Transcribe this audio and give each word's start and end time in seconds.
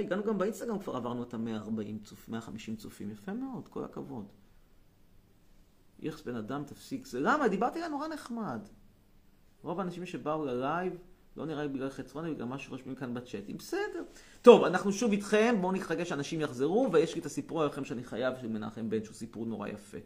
הגענו 0.00 0.24
גם 0.24 0.38
באינסטגרם, 0.38 0.78
כבר 0.78 0.96
עברנו 0.96 1.22
את 1.22 1.34
ה-140 1.34 2.04
צופים, 2.04 2.32
150 2.32 2.76
צופים, 2.76 3.10
יפה 3.10 3.32
מאוד, 3.32 3.68
כל 3.68 3.84
הכבוד. 3.84 4.24
איכס 6.02 6.22
בן 6.22 6.36
אדם 6.36 6.64
תפסיק 6.64 7.06
זה. 7.06 7.20
למה? 7.20 7.48
דיברתי 7.48 7.78
עליה 7.78 7.88
נורא 7.88 8.08
נחמד. 8.08 8.60
רוב 9.62 9.80
האנשים 9.80 10.06
שבאו 10.06 10.44
ללייב, 10.44 10.92
לא 11.36 11.46
נראה 11.46 11.62
לי 11.62 11.68
בגלל 11.68 11.90
חצרוני, 11.90 12.34
בגלל 12.34 12.46
מה 12.46 12.58
שרושמים 12.58 12.94
כאן 12.94 13.14
בצ'אטים. 13.14 13.56
בסדר. 13.56 14.02
טוב, 14.42 14.64
אנחנו 14.64 14.92
שוב 14.92 15.12
איתכם, 15.12 15.56
בואו 15.60 15.72
נחכה 15.72 16.04
שאנשים 16.04 16.40
יחזרו, 16.40 16.88
ויש 16.92 17.14
לי 17.14 17.20
את 17.20 17.26
הסיפור 17.26 17.62
עליכם 17.62 17.84
שאני 17.84 18.04
חייב 18.04 18.34
של 18.40 18.48
מנחם 18.48 18.90
בן, 18.90 19.04
שהוא 19.04 19.14
סיפור 19.14 19.46
נורא 19.46 19.68
יפה. 19.68 19.98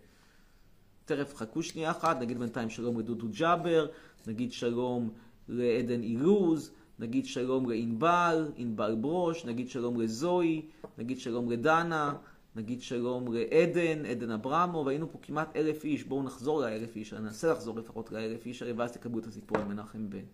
תכף 1.05 1.35
חכו 1.35 1.63
שנייה 1.63 1.91
אחת, 1.91 2.21
נגיד 2.21 2.39
בינתיים 2.39 2.71
שלום 2.71 2.99
לדודו 2.99 3.27
ג'אבר, 3.33 3.87
נגיד 4.27 4.53
שלום 4.53 5.11
לעדן 5.49 6.03
אילוז, 6.03 6.71
נגיד 6.99 7.27
שלום 7.27 7.71
לענבל, 7.71 8.53
ענבל 8.57 8.95
ברוש, 9.01 9.45
נגיד 9.45 9.69
שלום 9.69 10.01
לזוהי, 10.01 10.69
נגיד 10.99 11.21
שלום 11.21 11.51
לדנה, 11.51 12.15
נגיד 12.57 12.83
שלום 12.83 13.33
לעדן, 13.33 14.07
עדן 14.07 14.31
אברמו, 14.31 14.83
והיינו 14.87 15.13
פה 15.13 15.19
כמעט 15.23 15.57
אלף 15.57 15.85
איש, 15.85 16.05
בואו 16.05 16.23
נחזור 16.23 16.61
לאלף 16.61 16.97
איש, 16.97 17.13
אני 17.13 17.27
אנסה 17.27 17.53
לחזור 17.53 17.77
לפחות 17.79 18.13
לאלף 18.13 18.47
איש, 18.47 18.63
ואז 18.77 18.93
תקבלו 18.93 19.19
את 19.19 19.27
הסיפור 19.27 19.59
על 19.59 19.65
מנחם 19.65 20.11
בן. 20.11 20.25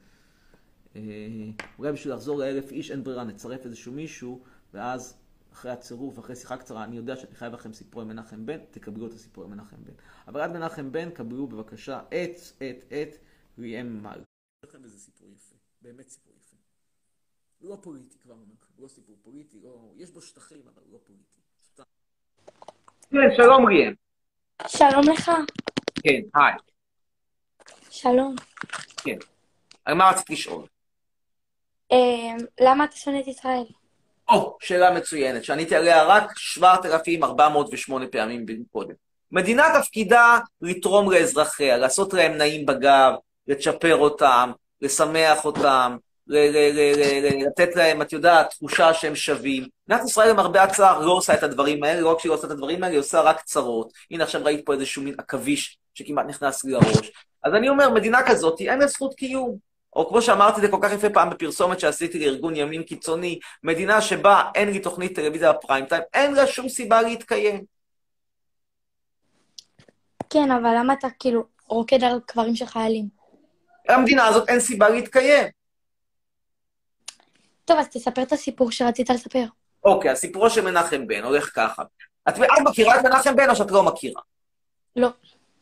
אה, 0.97 1.03
אולי 1.79 1.93
בשביל 1.93 2.15
לחזור 2.15 2.39
לאלף 2.39 2.73
איש 2.73 2.91
אין 2.91 3.05
ברירה, 3.05 3.25
נצרף 3.25 3.65
איזשהו 3.65 3.93
מישהו, 3.93 4.41
ואז 4.75 5.17
אחרי 5.53 5.71
הצירוף, 5.71 6.19
אחרי 6.19 6.37
שיחה 6.37 6.57
קצרה, 6.57 6.85
אני 6.85 6.97
יודע 6.97 7.17
שאני 7.17 7.35
חייב 7.35 7.53
לכם 7.53 7.73
סיפור 7.73 8.03
על 8.03 8.09
מנחם 8.09 8.47
בן, 8.47 8.59
תקבלו 8.71 9.07
את 9.07 9.13
הסיפור 9.13 9.45
על 9.45 9.51
מנחם 9.51 9.77
בן. 9.85 9.93
אבל 10.29 10.41
עד 10.41 10.53
מנחם 10.53 10.93
בן, 10.93 11.11
קבלו 11.11 11.47
בבקשה 11.47 12.01
את, 12.09 12.37
את, 12.59 12.85
את, 12.93 13.17
ראם 13.59 14.03
מל. 14.03 14.21
באמת 15.83 16.09
סיפור. 16.09 16.30
לא 17.63 17.77
פוליטי 17.81 18.19
כבר 18.19 18.33
אומר 18.33 18.45
לכם, 18.61 18.83
לא 18.83 18.89
סיפור 18.89 19.17
פוליטי, 19.23 19.57
לא... 19.63 19.71
יש 19.97 20.11
בו 20.11 20.21
שטחים, 20.21 20.63
אבל 20.75 20.83
לא 20.93 20.99
פוליטי. 21.05 21.41
כן, 23.11 23.37
שלום 23.37 23.67
ראם. 23.67 23.93
שלום 24.67 25.09
לך. 25.13 25.31
כן, 26.03 26.21
היי. 26.35 26.55
שלום. 27.91 28.35
כן. 28.97 29.17
על 29.85 29.95
מה 29.95 30.11
רצית 30.11 30.31
לשאול? 30.31 30.67
אה, 31.93 32.45
למה 32.61 32.85
אתה 32.85 32.97
שונא 32.97 33.21
את 33.21 33.27
ישראל? 33.27 33.65
או, 34.29 34.59
שאלה 34.61 34.91
מצוינת, 34.91 35.45
שעניתי 35.45 35.77
עליה 35.77 36.05
רק 36.05 36.39
7,408 36.39 38.07
פעמים 38.07 38.47
קודם. 38.73 38.95
מדינה 39.33 39.65
תפקידה 39.81 40.39
לתרום 40.63 41.11
לאזרחיה, 41.11 41.77
לעשות 41.77 42.13
להם 42.13 42.33
נעים 42.33 42.67
בגב, 42.67 43.13
לצ'פר 43.47 43.97
אותם, 43.97 44.53
לשמח 44.81 45.45
אותם, 45.45 45.97
לתת 46.31 47.77
להם, 47.77 48.03
את 48.03 48.13
יודעת, 48.13 48.51
תחושה 48.51 48.95
שהם 48.95 49.15
שווים. 49.15 49.69
מדינת 49.89 50.05
ישראל, 50.05 50.31
למרבה 50.31 50.63
הצער, 50.63 51.01
לא 51.01 51.13
עושה 51.13 51.35
את 51.35 51.43
הדברים 51.43 51.85
האלה, 51.85 52.01
לא 52.01 52.13
רק 52.13 52.19
שהיא 52.19 52.31
לא 52.31 52.35
עושה 52.35 52.47
את 52.47 52.53
הדברים 52.53 52.83
האלה, 52.83 52.93
היא 52.93 53.01
עושה 53.01 53.21
רק 53.21 53.43
צרות. 53.43 53.93
הנה, 54.11 54.25
עכשיו 54.25 54.45
ראית 54.45 54.67
פה 54.67 54.73
איזשהו 54.73 55.03
מין 55.03 55.15
עכביש 55.19 55.79
שכמעט 55.95 56.27
נכנס 56.27 56.65
לי 56.65 56.73
לראש. 56.73 57.13
אז 57.45 57.55
אני 57.55 57.69
אומר, 57.69 57.91
מדינה 57.91 58.19
כזאת, 58.27 58.61
אין 58.61 58.79
לה 58.79 58.87
זכות 58.87 59.15
קיום. 59.15 59.71
או 59.97 60.09
כמו 60.09 60.23
שאמרתי 60.23 60.61
זה 60.61 60.69
כל 60.69 60.79
כך 60.83 60.93
יפה 60.93 61.11
פעם 61.11 61.31
בפרסומת 61.31 61.81
שעשיתי 61.81 62.19
לארגון 62.19 62.57
ימין 62.57 62.83
קיצוני, 62.83 63.39
מדינה 63.63 64.01
שבה 64.01 64.43
אין 64.55 64.71
לי 64.71 64.79
תוכנית 64.79 65.15
טלוויזיה 65.17 65.53
בפריים 65.53 65.85
טיים, 65.85 66.03
אין 66.15 66.35
לה 66.35 66.47
שום 66.47 66.69
סיבה 66.69 67.03
להתקיים. 67.03 67.65
כן, 70.31 70.51
אבל 70.51 70.75
למה 70.79 70.93
אתה 70.93 71.09
כאילו 71.19 71.45
רוקד 71.67 72.05
על 72.05 72.21
קברים 72.27 72.57
של 72.57 72.67
חיילים? 72.67 73.09
למדינה 73.89 74.27
הזאת 74.27 74.49
אין 74.49 74.61
סיבה 74.61 74.89
להתקיים. 74.89 75.60
טוב, 77.71 77.79
אז 77.79 77.89
תספר 77.89 78.23
את 78.23 78.33
הסיפור 78.33 78.71
שרצית 78.71 79.11
לספר. 79.11 79.45
אוקיי, 79.85 80.11
הסיפורו 80.11 80.51
של 80.51 80.61
מנחם 80.61 81.07
בן 81.07 81.25
הולך 81.25 81.51
ככה. 81.55 81.83
את, 82.29 82.35
את 82.39 82.63
מכירה 82.65 83.01
את 83.01 83.05
מנחם 83.05 83.37
בן 83.37 83.51
או 83.51 83.57
שאת 83.57 83.71
לא 83.71 83.83
מכירה? 83.83 84.21
לא. 84.97 85.09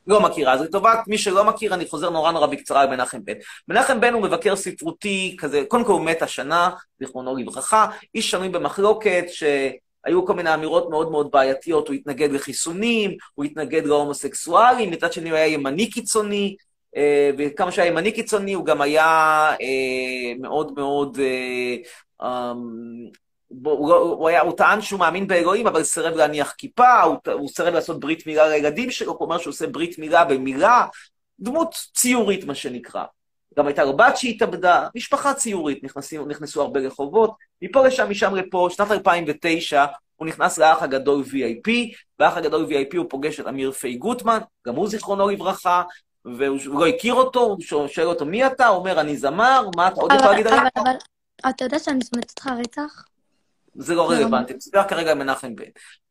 לא 0.06 0.20
מכירה. 0.20 0.52
אז 0.52 0.61
לטובת 0.61 0.98
מי 1.07 1.19
שלא 1.19 1.45
מכיר, 1.45 1.74
אני 1.74 1.86
חוזר 1.86 2.11
נורא 2.11 2.33
נורא 2.33 2.46
בקצרה 2.46 2.83
על 2.83 2.91
מנחם 2.91 3.24
בן. 3.24 3.33
מנחם 3.69 4.01
בן 4.01 4.13
הוא 4.13 4.23
מבקר 4.23 4.57
ספרותי 4.57 5.36
כזה, 5.39 5.64
קודם 5.69 5.85
כל 5.85 5.92
הוא 5.92 6.01
מת 6.01 6.23
השנה, 6.23 6.70
זיכרונו 7.01 7.36
לברכה, 7.36 7.86
איש 8.14 8.30
שנוי 8.30 8.48
במחלוקת, 8.48 9.25
שהיו 9.29 10.27
כל 10.27 10.35
מיני 10.35 10.55
אמירות 10.55 10.90
מאוד 10.90 11.11
מאוד 11.11 11.30
בעייתיות, 11.30 11.89
הוא 11.89 11.95
התנגד 11.95 12.33
לחיסונים, 12.33 13.17
הוא 13.35 13.45
התנגד 13.45 13.86
להומוסקסואלים, 13.86 14.90
מצד 14.90 15.13
שני 15.13 15.30
הוא 15.30 15.36
היה 15.36 15.46
ימני 15.46 15.90
קיצוני, 15.90 16.57
וכמה 17.39 17.73
שהיה 17.73 17.89
ימני 17.89 18.13
קיצוני, 18.13 18.53
הוא 18.53 18.65
גם 18.65 18.81
היה 18.81 19.07
אה, 19.61 20.35
מאוד 20.41 20.73
מאוד... 20.77 21.19
אה, 21.21 21.77
אמ, 22.23 23.29
הוא, 23.65 24.29
היה, 24.29 24.41
הוא 24.41 24.57
טען 24.57 24.81
שהוא 24.81 25.01
מאמין 25.01 25.27
באלוהים, 25.27 25.67
אבל 25.67 25.83
סירב 25.83 26.15
להניח 26.15 26.55
כיפה, 26.59 27.03
הוא, 27.03 27.17
הוא 27.33 27.49
סירב 27.49 27.75
לעשות 27.75 28.01
ברית 28.01 28.27
מילה 28.27 28.49
לילדים 28.49 28.91
שלו, 28.91 29.17
אומר 29.21 29.39
שהוא 29.39 29.51
עושה 29.51 29.67
ברית 29.67 29.99
מילה 29.99 30.25
במילה, 30.25 30.87
דמות 31.41 31.75
ציורית, 31.95 32.45
מה 32.45 32.55
שנקרא. 32.55 33.05
גם 33.59 33.67
הייתה 33.67 33.85
לו 33.85 33.97
בת 33.97 34.17
שהתאבדה, 34.17 34.89
משפחה 34.95 35.35
ציורית, 35.35 35.85
נכנסים, 35.85 36.29
נכנסו 36.29 36.63
הרבה 36.63 36.81
רחובות, 36.81 37.31
מפה 37.63 37.87
לשם, 37.87 38.11
משם 38.11 38.35
לפה, 38.35 38.69
שנת 38.70 38.91
2009, 38.91 39.85
הוא 40.17 40.27
נכנס 40.29 40.59
לאח 40.59 40.83
הגדול 40.83 41.23
VIP, 41.23 41.70
באח 42.19 42.37
הגדול 42.37 42.67
VIP 42.70 42.97
הוא 42.97 43.07
פוגש 43.11 43.41
את 43.41 43.47
אמיר 43.47 43.73
פי 43.73 43.95
גוטמן, 43.95 44.39
גם 44.67 44.75
הוא 44.75 44.89
זיכרונו 44.89 45.29
לברכה, 45.29 45.83
והוא 46.24 46.80
לא 46.80 46.86
הכיר 46.86 47.14
אותו, 47.14 47.40
הוא 47.40 47.89
שואל 47.89 48.06
אותו 48.06 48.27
מי 48.27 48.46
אתה, 48.46 48.67
הוא 48.67 48.77
אומר 48.77 49.01
אני 49.01 49.17
זמר, 49.17 49.68
מה 49.77 49.89
אתה 49.89 50.01
עוד 50.01 50.12
יכול 50.12 50.30
להגיד 50.30 50.46
עליו? 50.46 50.62
אבל 50.77 50.92
אתה 51.48 51.64
יודע 51.64 51.79
שאני 51.79 52.01
שונאת 52.05 52.30
אותך 52.30 52.46
רצח? 52.58 53.05
זה 53.79 53.95
לא 53.95 54.11
רלוונטי, 54.11 54.55
מסתכל 54.55 54.83
כרגע 54.89 55.14
מנחם 55.14 55.55
בן. 55.55 55.64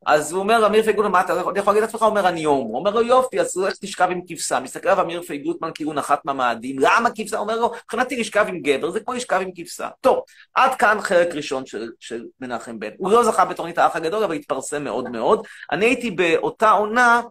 אז 0.05 0.31
הוא 0.31 0.39
אומר, 0.39 0.67
אמיר 0.67 0.83
פייגוטמן, 0.83 1.11
מה 1.11 1.21
אתה 1.21 1.33
יכול 1.33 1.73
להגיד 1.73 1.81
לעצמך? 1.81 2.01
הוא 2.01 2.09
אומר, 2.09 2.27
אני 2.27 2.43
הומו. 2.43 2.69
הוא 2.69 2.77
אומר 2.77 2.91
לו, 2.91 3.01
יופי, 3.01 3.39
אז 3.39 3.57
לך 3.57 3.73
תשכב 3.81 4.07
עם 4.11 4.21
כבשה. 4.27 4.59
מסתכל 4.59 4.89
עליו 4.89 5.03
אמיר 5.03 5.21
פייגוטמן 5.21 5.69
כאילו 5.73 5.93
נחת 5.93 6.25
מהמאדים, 6.25 6.79
למה 6.79 7.09
כבשה? 7.15 7.37
הוא 7.37 7.43
אומר 7.43 7.59
לו, 7.59 7.71
מבחינתי 7.83 8.15
לשכב 8.19 8.45
עם 8.47 8.59
גבר, 8.59 8.91
זה 8.91 8.99
כמו 8.99 9.13
לשכב 9.13 9.39
עם 9.41 9.49
כבשה. 9.55 9.89
טוב, 10.01 10.19
עד 10.55 10.75
כאן 10.75 10.97
חלק 11.01 11.35
ראשון 11.35 11.65
של, 11.65 11.89
של 11.99 12.25
מנחם 12.41 12.79
בן. 12.79 12.89
הוא 12.97 13.11
לא 13.11 13.23
זכה 13.23 13.45
בתוכנית 13.45 13.77
האח 13.77 13.95
הגדול, 13.95 14.23
אבל 14.23 14.35
התפרסם 14.35 14.83
מאוד 14.83 15.09
מאוד. 15.09 15.47
אני 15.71 15.85
הייתי 15.85 16.11
באותה 16.11 16.71
עונה, 16.71 17.21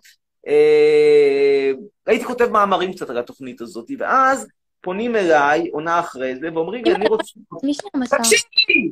הייתי 2.06 2.24
כותב 2.24 2.48
מאמרים 2.50 2.92
קצת 2.92 3.10
על 3.10 3.18
התוכנית 3.18 3.60
הזאת, 3.60 3.90
ואז 3.98 4.46
פונים 4.80 5.16
אליי, 5.16 5.68
עונה 5.72 6.00
אחרי 6.00 6.36
זה, 6.36 6.48
ואומרים 6.54 6.84
לי, 6.84 6.94
אני 6.94 7.08
רוצה... 7.08 7.32
תקשיבי! 8.16 8.90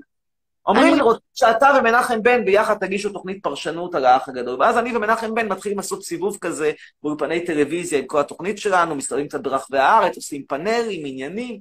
אומרים 0.67 0.95
לי, 0.95 1.01
רוצה 1.01 1.21
שאתה 1.35 1.69
ומנחם 1.79 2.23
בן 2.23 2.45
ביחד 2.45 2.75
תגישו 2.81 3.11
תוכנית 3.11 3.43
פרשנות 3.43 3.95
על 3.95 4.05
האח 4.05 4.29
הגדול. 4.29 4.61
ואז 4.61 4.79
אני 4.79 4.97
ומנחם 4.97 5.35
בן 5.35 5.49
מתחילים 5.49 5.79
לעשות 5.79 6.05
סיבוב 6.05 6.39
כזה 6.41 6.73
באולפני 7.03 7.45
טלוויזיה 7.45 7.99
עם 7.99 8.07
כל 8.07 8.21
התוכנית 8.21 8.59
שלנו, 8.59 8.95
מסתובבים 8.95 9.29
קצת 9.29 9.41
ברחבי 9.41 9.79
הארץ, 9.79 10.17
עושים 10.17 10.43
פאנלים, 10.49 11.07
עניינים. 11.07 11.61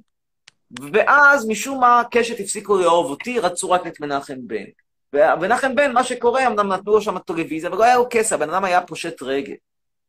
ואז 0.92 1.48
משום 1.48 1.80
מה 1.80 2.02
קשת 2.10 2.40
הפסיקו 2.40 2.76
לאהוב 2.76 3.10
אותי, 3.10 3.38
רצו 3.38 3.70
רק 3.70 3.86
את 3.86 4.00
מנחם 4.00 4.36
בן. 4.38 4.64
ומנחם 5.12 5.74
בן, 5.74 5.92
מה 5.92 6.04
שקורה, 6.04 6.46
אמנם 6.46 6.68
נתנו 6.68 6.92
לו 6.92 7.00
שם 7.00 7.18
טלוויזיה, 7.18 7.70
אבל 7.70 7.78
לא 7.78 7.84
היה 7.84 7.96
לו 7.96 8.06
כסף, 8.10 8.36
הבן 8.36 8.50
אדם 8.50 8.64
היה 8.64 8.80
פושט 8.80 9.22
רגל. 9.22 9.54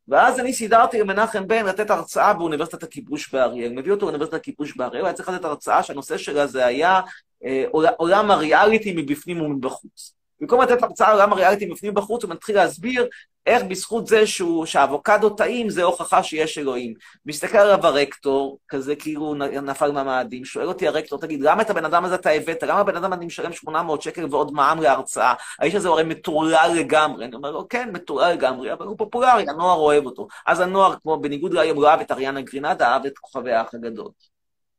ואז 0.08 0.40
אני 0.40 0.52
סידרתי 0.52 1.00
למנחם 1.00 1.46
בן 1.46 1.66
לתת 1.66 1.90
הרצאה 1.90 2.34
באוניברסיטת 2.34 2.82
הכיבוש 2.82 3.32
באריאל. 3.32 3.72
מביא 3.72 3.92
אותו 3.92 4.06
לאוניברסיטת 4.06 4.36
הכיבוש 4.36 4.76
באריאל, 4.76 5.00
הוא 5.00 5.06
היה 5.06 5.14
צריך 5.14 5.28
לתת 5.28 5.44
הרצאה 5.44 5.82
שהנושא 5.82 6.18
שלה 6.18 6.46
זה 6.46 6.66
היה 6.66 7.00
אה, 7.44 7.64
עולם 7.96 8.30
הריאליטי 8.30 8.92
מבפנים 8.96 9.40
ומבחוץ. 9.40 10.14
במקום 10.40 10.62
לתת 10.62 10.82
הרצאה 10.82 11.08
על 11.08 11.14
עולם 11.14 11.32
הריאליטי 11.32 11.66
מבפנים 11.66 11.92
ובחוץ, 11.92 12.24
הוא 12.24 12.30
מתחיל 12.30 12.56
להסביר 12.56 13.08
איך 13.46 13.62
בזכות 13.62 14.06
זה 14.06 14.26
שהוא, 14.26 14.66
שהאבוקדו 14.66 15.30
טעים, 15.30 15.70
זה 15.70 15.82
הוכחה 15.82 16.22
שיש 16.22 16.58
אלוהים. 16.58 16.94
מסתכל 17.26 17.58
עליו 17.58 17.86
הרקטור, 17.86 18.58
כזה 18.68 18.96
כאילו 18.96 19.34
נפל 19.62 19.92
מהמאדים, 19.92 20.44
שואל 20.44 20.66
אותי 20.66 20.88
הרקטור, 20.88 21.18
תגיד, 21.18 21.40
למה 21.40 21.62
את 21.62 21.70
הבן 21.70 21.84
אדם 21.84 22.04
הזה 22.04 22.14
אתה 22.14 22.30
הבאת? 22.30 22.62
למה 22.62 22.80
הבן 22.80 22.96
אדם 22.96 23.12
אני 23.12 23.26
משלם 23.26 23.52
800 23.52 24.02
שקל 24.02 24.26
ועוד 24.30 24.52
מע"מ 24.52 24.82
להרצאה? 24.82 25.34
האיש 25.58 25.74
הזה 25.74 25.88
הוא 25.88 25.94
הרי 25.94 26.04
מטורלל 26.04 26.70
לגמרי. 26.76 27.24
אני 27.24 27.34
אומר 27.34 27.50
לו, 27.50 27.68
כן, 27.68 27.90
מטורלל 27.92 28.32
לגמרי, 28.32 28.72
אבל 28.72 28.86
הוא 28.86 28.98
פופולרי, 28.98 29.44
הנוער 29.48 29.78
אוהב 29.78 30.06
אותו. 30.06 30.28
אז 30.46 30.60
הנוער, 30.60 30.94
כמו 31.02 31.20
בניגוד 31.20 31.54
להיום, 31.54 31.82
לא 31.82 31.88
אהב 31.88 32.00
את 32.00 32.10
אריאנה 32.10 32.40
גרינדה, 32.40 32.92
אהב 32.92 33.06
את 33.06 33.18
כוכבי 33.18 33.52
האח 33.52 33.74
הגדול. 33.74 34.08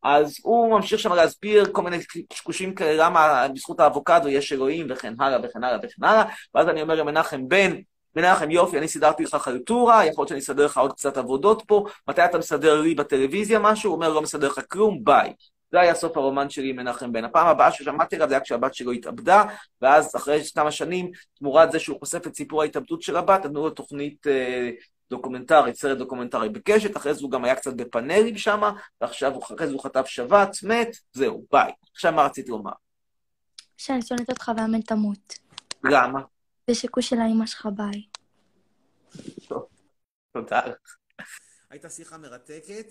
אז 0.04 0.36
הוא 0.44 0.72
ממשיך 0.72 1.00
שם 1.00 1.14
להסביר 1.14 1.66
כל 1.72 1.82
מיני 1.82 1.98
קשקושים 2.30 2.76
כאלה, 2.76 3.06
למה 3.06 3.48
בזכות 3.54 3.80
האבוקדו 3.80 4.28
יש 4.28 4.54
אלוהים 4.54 4.88
וכן 4.90 5.14
הלאה 5.20 5.40
וכן 5.44 5.64
הלאה 5.64 5.80
וכן 5.84 6.04
הלאה, 6.04 6.24
ואז 6.56 6.70
אני 6.70 6.82
אומר 6.82 6.96
למנחם 6.96 7.48
בן, 7.48 7.72
מנחם 8.18 8.52
יופי, 8.52 8.78
אני 8.78 8.88
סידרתי 8.88 9.24
לך 9.24 9.36
חלטורה, 9.36 10.06
יכול 10.06 10.22
להיות 10.22 10.30
שאני 10.30 10.40
אסדר 10.40 10.66
לך 10.66 10.78
עוד 10.78 10.94
קצת 10.94 11.18
עבודות 11.18 11.64
פה, 11.68 11.86
מתי 12.08 12.26
אתה 12.26 12.38
מסדר 12.38 12.82
לי 12.82 12.96
בטלוויזיה 12.96 13.60
משהו? 13.60 13.90
הוא 13.90 13.96
אומר, 13.96 14.14
לא 14.14 14.22
מסדר 14.22 14.48
לך 14.48 14.60
כלום, 14.70 15.04
ביי. 15.04 15.34
זה 15.72 15.80
היה 15.80 15.96
סוף 15.96 16.18
הרומן 16.18 16.50
שלי 16.50 16.70
עם 16.70 16.76
מנחם 16.76 17.12
בן. 17.12 17.24
הפעם 17.24 17.48
הבאה 17.48 17.72
ששמעתי 17.72 18.16
עליו 18.16 18.28
זה 18.28 18.34
היה 18.34 18.42
כשהבת 18.42 18.74
שלו 18.74 18.92
התאבדה, 18.92 19.44
ואז 19.82 20.16
אחרי 20.16 20.42
כמה 20.56 20.72
שנים, 20.72 21.12
תמורת 21.40 21.72
זה 21.72 21.80
שהוא 21.80 22.00
חושף 22.00 22.28
את 22.28 22.36
סיפור 22.36 22.62
ההתאבדות 22.62 23.02
של 23.02 23.16
הבת, 23.16 23.46
נתנו 23.46 23.64
לו 23.64 23.70
תוכנית 23.70 24.28
אה, 24.28 24.70
דוקומנטרי, 25.10 25.76
סרט 25.76 25.98
דוקומנטרי 25.98 26.50
בקשת, 26.50 26.98
אחרי 26.98 27.14
זה 27.14 27.22
הוא 27.22 27.32
גם 27.32 27.46
היה 27.46 27.56
קצת 27.56 27.74
בפאנלים 27.74 28.38
שם, 28.38 28.62
ועכשיו 29.02 29.40
אחרי 29.40 29.68
זה 29.68 29.74
הוא 29.74 29.84
חטף 29.84 30.06
שבץ, 30.06 30.64
מת, 30.64 30.98
זהו, 31.14 31.46
ביי. 31.52 31.72
עכשיו 31.94 32.12
מה 32.12 32.26
רציתי 32.26 32.52
לומר? 32.52 32.72
שאני 33.78 34.02
שונאת 34.02 34.30
אותך 34.30 34.52
ואמן 34.58 34.82
תמות. 34.82 35.34
למה? 35.84 36.20
זה 36.70 36.76
שיקוי 36.76 37.04
של 37.04 37.16
האמא 37.20 37.46
שלך 37.46 37.68
ביי. 37.76 38.06
תודה 40.34 40.66
לך. 40.66 40.98
הייתה 41.70 41.90
שיחה 41.90 42.18
מרתקת. 42.18 42.88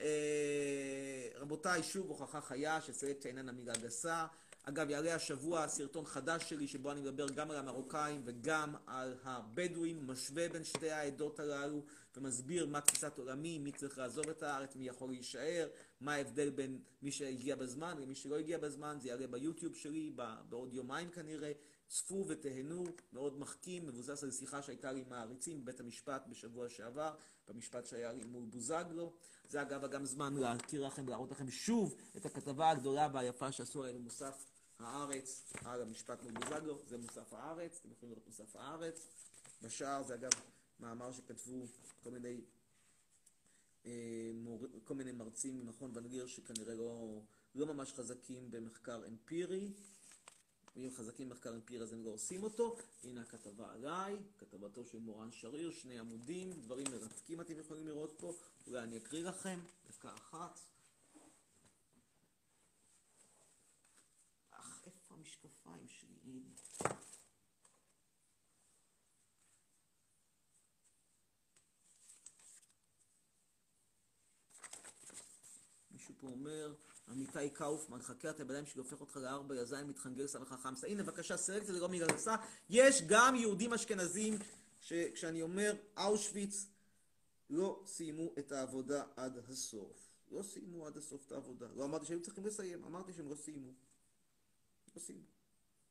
אה, 0.00 1.28
רבותיי, 1.34 1.82
שוב 1.82 2.08
הוכחה 2.08 2.40
חיה 2.40 2.80
שסלקציה 2.80 3.30
איננה 3.30 3.52
מילה 3.52 3.72
גסה. 3.72 4.26
אגב, 4.62 4.90
יעלה 4.90 5.14
השבוע 5.14 5.68
סרטון 5.68 6.04
חדש 6.04 6.50
שלי, 6.50 6.68
שבו 6.68 6.92
אני 6.92 7.00
מדבר 7.00 7.28
גם 7.28 7.50
על 7.50 7.56
המרוקאים 7.56 8.22
וגם 8.24 8.74
על 8.86 9.14
הבדואים, 9.24 10.06
משווה 10.06 10.48
בין 10.48 10.64
שתי 10.64 10.90
העדות 10.90 11.40
הללו, 11.40 11.82
ומסביר 12.16 12.66
מה 12.66 12.80
תפיסת 12.80 13.18
עולמי, 13.18 13.58
מי 13.58 13.72
צריך 13.72 13.98
לעזוב 13.98 14.28
את 14.28 14.42
הארץ, 14.42 14.76
מי 14.76 14.88
יכול 14.88 15.10
להישאר, 15.10 15.68
מה 16.00 16.14
ההבדל 16.14 16.50
בין 16.50 16.78
מי 17.02 17.12
שהגיע 17.12 17.56
בזמן 17.56 17.98
למי 18.00 18.14
שלא 18.14 18.38
הגיע 18.38 18.58
בזמן, 18.58 18.96
זה 19.00 19.08
יעלה 19.08 19.26
ביוטיוב 19.26 19.74
שלי 19.74 20.12
בעוד 20.48 20.74
יומיים 20.74 21.10
כנראה. 21.10 21.52
צפו 21.88 22.24
ותהנו, 22.28 22.84
מאוד 23.12 23.38
מחכים, 23.38 23.86
מבוסס 23.86 24.24
על 24.24 24.30
שיחה 24.30 24.62
שהייתה 24.62 24.92
לי 24.92 25.00
עם 25.00 25.12
העריצים 25.12 25.62
בבית 25.62 25.80
המשפט 25.80 26.26
בשבוע 26.28 26.68
שעבר, 26.68 27.14
במשפט 27.48 27.86
שהיה 27.86 28.12
לי 28.12 28.24
מול 28.24 28.44
בוזגלו. 28.44 29.12
זה 29.48 29.62
אגב 29.62 29.90
גם 29.90 30.04
זמן 30.04 30.34
להכיר 30.34 30.86
לכם 30.86 31.06
ולהראות 31.06 31.30
לכם 31.30 31.50
שוב 31.50 31.94
את 32.16 32.26
הכתבה 32.26 32.70
הגדולה 32.70 33.08
והיפה 33.12 33.52
שעשו 33.52 33.84
עלינו 33.84 33.98
מוסף 33.98 34.44
הארץ 34.78 35.52
על 35.64 35.82
המשפט 35.82 36.22
מול 36.22 36.32
בוזגלו, 36.32 36.78
זה 36.86 36.98
מוסף 36.98 37.32
הארץ, 37.32 37.78
אתם 37.80 37.90
יכולים 37.92 38.12
לראות 38.12 38.26
מוסף 38.26 38.56
הארץ. 38.56 39.06
בשער 39.62 40.02
זה 40.02 40.14
אגב 40.14 40.30
מאמר 40.80 41.12
שכתבו 41.12 41.64
כל 42.02 42.10
מיני, 42.10 42.40
אה, 43.86 44.30
מור... 44.34 44.66
כל 44.84 44.94
מיני 44.94 45.12
מרצים 45.12 45.60
ממכון 45.60 45.90
ון 45.94 46.06
ליר 46.06 46.26
שכנראה 46.26 46.74
לא, 46.74 47.20
לא 47.54 47.66
ממש 47.66 47.92
חזקים 47.92 48.50
במחקר 48.50 49.06
אמפירי. 49.08 49.72
ואם 50.78 50.90
חזקים 50.90 51.28
במחקר 51.28 51.54
אמפירי 51.54 51.82
אז 51.82 51.92
הם 51.92 52.04
לא 52.04 52.10
עושים 52.10 52.42
אותו. 52.42 52.76
הנה 53.04 53.20
הכתבה 53.20 53.72
עליי, 53.72 54.16
כתבתו 54.38 54.84
של 54.84 54.98
מורן 54.98 55.32
שריר, 55.32 55.70
שני 55.70 55.98
עמודים, 55.98 56.52
דברים 56.52 56.86
מרתקים 56.92 57.40
אתם 57.40 57.58
יכולים 57.58 57.86
לראות 57.86 58.14
פה. 58.18 58.34
אולי 58.66 58.82
אני 58.82 58.96
אקריא 58.96 59.24
לכם, 59.24 59.60
דקה 59.88 60.14
אחת. 60.14 60.60
אך, 64.50 64.82
איפה 64.86 65.14
המשקפיים 65.14 65.88
שלי? 65.88 66.42
מישהו 75.90 76.14
פה 76.20 76.26
אומר, 76.26 76.74
עמיתי 77.10 77.50
קאופמן, 77.50 78.02
חכה 78.02 78.30
את 78.30 78.40
הידיים 78.40 78.66
שלי, 78.66 78.80
הופך 78.80 79.00
אותך 79.00 79.16
לארבע 79.16 79.56
יזיים, 79.56 79.88
מתחנגל 79.88 80.26
סמך 80.26 80.54
חמסה. 80.62 80.86
הנה, 80.86 81.02
בבקשה, 81.02 81.36
סלקציה 81.36 81.74
זה 81.74 81.80
לא 81.80 81.88
גסה. 82.14 82.36
יש 82.70 83.02
גם 83.06 83.34
יהודים 83.34 83.72
אשכנזים, 83.72 84.34
שכשאני 84.80 85.42
אומר 85.42 85.74
אושוויץ, 85.96 86.66
לא 87.50 87.82
סיימו 87.86 88.34
את 88.38 88.52
העבודה 88.52 89.04
עד 89.16 89.38
הסוף. 89.48 90.08
לא 90.30 90.42
סיימו 90.42 90.86
עד 90.86 90.96
הסוף 90.96 91.26
את 91.26 91.32
העבודה. 91.32 91.66
לא 91.74 91.84
אמרתי 91.84 92.06
שהיו 92.06 92.22
צריכים 92.22 92.46
לסיים, 92.46 92.84
אמרתי 92.84 93.12
שהם 93.12 93.28
לא 93.28 93.34
סיימו. 93.34 93.72
לא 94.96 95.00
סיימו. 95.00 95.26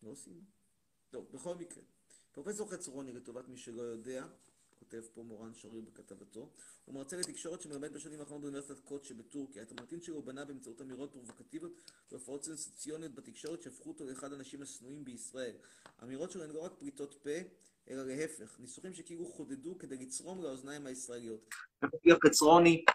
לא 0.03 0.15
סיימו. 0.15 0.41
טוב, 1.09 1.25
בכל 1.31 1.55
מקרה. 1.55 1.83
פרופסור 2.31 2.71
חצרוני, 2.71 3.13
לטובת 3.13 3.47
מי 3.47 3.57
שלא 3.57 3.81
יודע, 3.81 4.27
כותב 4.79 5.01
פה 5.13 5.23
מורן 5.23 5.53
שריר 5.53 5.81
בכתבתו, 5.81 6.49
הוא 6.85 6.95
מרצה 6.95 7.17
לתקשורת 7.17 7.61
שמלמד 7.61 7.93
בשנים 7.93 8.19
האחרונות 8.19 8.41
באוניברסיטת 8.41 8.79
קוט 8.79 9.03
שבטורקיה. 9.03 9.61
את 9.63 9.71
המרטין 9.71 10.01
שלו 10.01 10.15
הוא 10.15 10.23
בנה 10.23 10.45
באמצעות 10.45 10.81
אמירות 10.81 11.11
פרובוקטיביות 11.11 11.91
והופעות 12.11 12.43
סנסציוניות 12.43 13.15
בתקשורת 13.15 13.61
שהפכו 13.61 13.89
אותו 13.89 14.05
לאחד 14.05 14.33
האנשים 14.33 14.61
השנואים 14.61 15.05
בישראל. 15.05 15.55
האמירות 15.99 16.31
שלו 16.31 16.43
הן 16.43 16.51
לא 16.51 16.59
רק 16.59 16.73
פריטות 16.79 17.13
פה, 17.23 17.39
אלא 17.89 18.05
להפך, 18.05 18.59
ניסוחים 18.59 18.93
שכאילו 18.93 19.25
חודדו 19.25 19.77
כדי 19.77 19.97
לצרום 19.97 20.41
לאוזניים 20.43 20.85
הישראליות. 20.85 21.49
חצרוני 22.25 22.85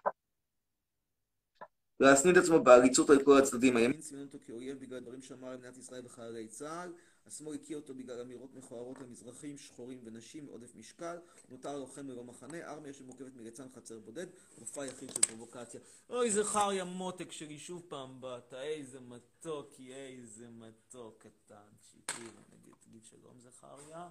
להשניא 1.99 2.31
את 2.31 2.37
עצמו 2.37 2.63
בעריצות 2.63 3.09
על 3.09 3.23
כל 3.23 3.37
הצדדים. 3.37 3.77
הימין 3.77 4.01
סימן 4.01 4.21
אותו 4.21 4.37
כאויב 4.45 4.79
בגלל 4.79 4.99
דברים 4.99 5.21
שאמר 5.21 5.47
על 5.47 5.57
מדינת 5.57 5.77
ישראל 5.77 6.05
וחיילי 6.05 6.47
צה"ל. 6.47 6.93
השמאל 7.27 7.55
הכיר 7.55 7.77
אותו 7.77 7.93
בגלל 7.93 8.21
אמירות 8.21 8.53
מכוערות 8.53 8.97
למזרחים, 8.99 9.57
שחורים 9.57 10.01
ונשים 10.03 10.45
עודף 10.45 10.75
משקל. 10.75 11.17
נותר 11.49 11.77
לוחם 11.77 12.09
ללא 12.09 12.23
מחנה, 12.23 12.71
ארמיה 12.71 12.93
שמורכבת 12.93 13.35
מליצן 13.35 13.69
חצר 13.75 13.99
בודד, 13.99 14.27
מופע 14.57 14.85
יחיד 14.85 15.09
של 15.09 15.21
פרובוקציה. 15.21 15.81
אוי, 16.09 16.31
זכריה 16.31 16.83
מותק 16.83 17.31
שלי, 17.31 17.59
שוב 17.59 17.83
פעם 17.87 18.21
באת, 18.21 18.53
איזה 18.53 18.99
מתוק, 18.99 19.73
איזה 19.79 20.49
מתוק 20.49 21.17
קטן. 21.17 21.69
שיטי, 21.91 22.21
נגיד, 22.53 22.73
תגיד 22.79 23.05
שלום 23.05 23.39
זכריה. 23.39 24.09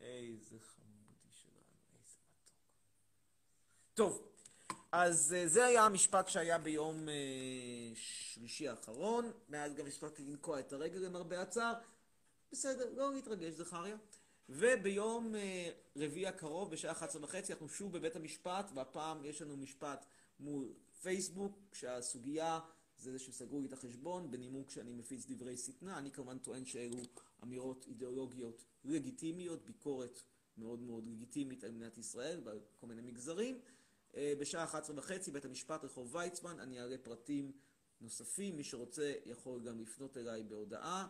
איזה 0.00 0.58
חמודי 0.60 1.30
שלנו, 1.30 1.76
איזה 1.92 2.16
מתוק. 2.34 2.60
טוב. 3.94 4.26
אז 4.92 5.36
זה 5.46 5.64
היה 5.64 5.84
המשפט 5.84 6.28
שהיה 6.28 6.58
ביום 6.58 7.08
שלישי 7.94 8.68
האחרון, 8.68 9.32
מאז 9.48 9.74
גם 9.74 9.86
הספקתי 9.86 10.22
לנקוע 10.22 10.60
את 10.60 10.72
הרגל 10.72 10.98
למרבה 10.98 11.42
הצער. 11.42 11.74
בסדר, 12.52 12.90
לא 12.96 13.14
להתרגש 13.14 13.54
זכריה. 13.54 13.96
וביום 14.48 15.34
רביעי 15.96 16.26
הקרוב, 16.26 16.70
בשעה 16.70 16.92
11 16.92 17.24
וחצי, 17.24 17.52
אנחנו 17.52 17.68
שוב 17.68 17.92
בבית 17.92 18.16
המשפט, 18.16 18.70
והפעם 18.74 19.24
יש 19.24 19.42
לנו 19.42 19.56
משפט 19.56 20.06
מול 20.40 20.72
פייסבוק, 21.02 21.58
כשהסוגיה 21.70 22.60
זה 22.98 23.12
זה 23.12 23.18
שסגרו 23.18 23.60
לי 23.60 23.66
את 23.66 23.72
החשבון, 23.72 24.30
בנימוק 24.30 24.70
שאני 24.70 24.92
מפיץ 24.92 25.26
דברי 25.28 25.56
שטנה. 25.56 25.98
אני 25.98 26.10
כמובן 26.10 26.38
טוען 26.38 26.64
שאלו 26.64 26.98
אמירות 27.42 27.84
אידיאולוגיות 27.88 28.64
לגיטימיות, 28.84 29.64
ביקורת 29.64 30.22
מאוד 30.56 30.80
מאוד 30.80 31.06
לגיטימית 31.06 31.64
על 31.64 31.70
מדינת 31.70 31.98
ישראל 31.98 32.40
ועל 32.44 32.60
כל 32.80 32.86
מיני 32.86 33.02
מגזרים. 33.02 33.60
בשעה 34.16 34.64
11 34.64 34.98
וחצי, 34.98 35.30
בית 35.30 35.44
המשפט 35.44 35.84
רחוב 35.84 36.14
ויצמן, 36.14 36.60
אני 36.60 36.80
אעלה 36.80 36.98
פרטים 36.98 37.52
נוספים, 38.00 38.56
מי 38.56 38.64
שרוצה 38.64 39.12
יכול 39.26 39.62
גם 39.62 39.80
לפנות 39.80 40.16
אליי 40.16 40.42
בהודעה, 40.42 41.08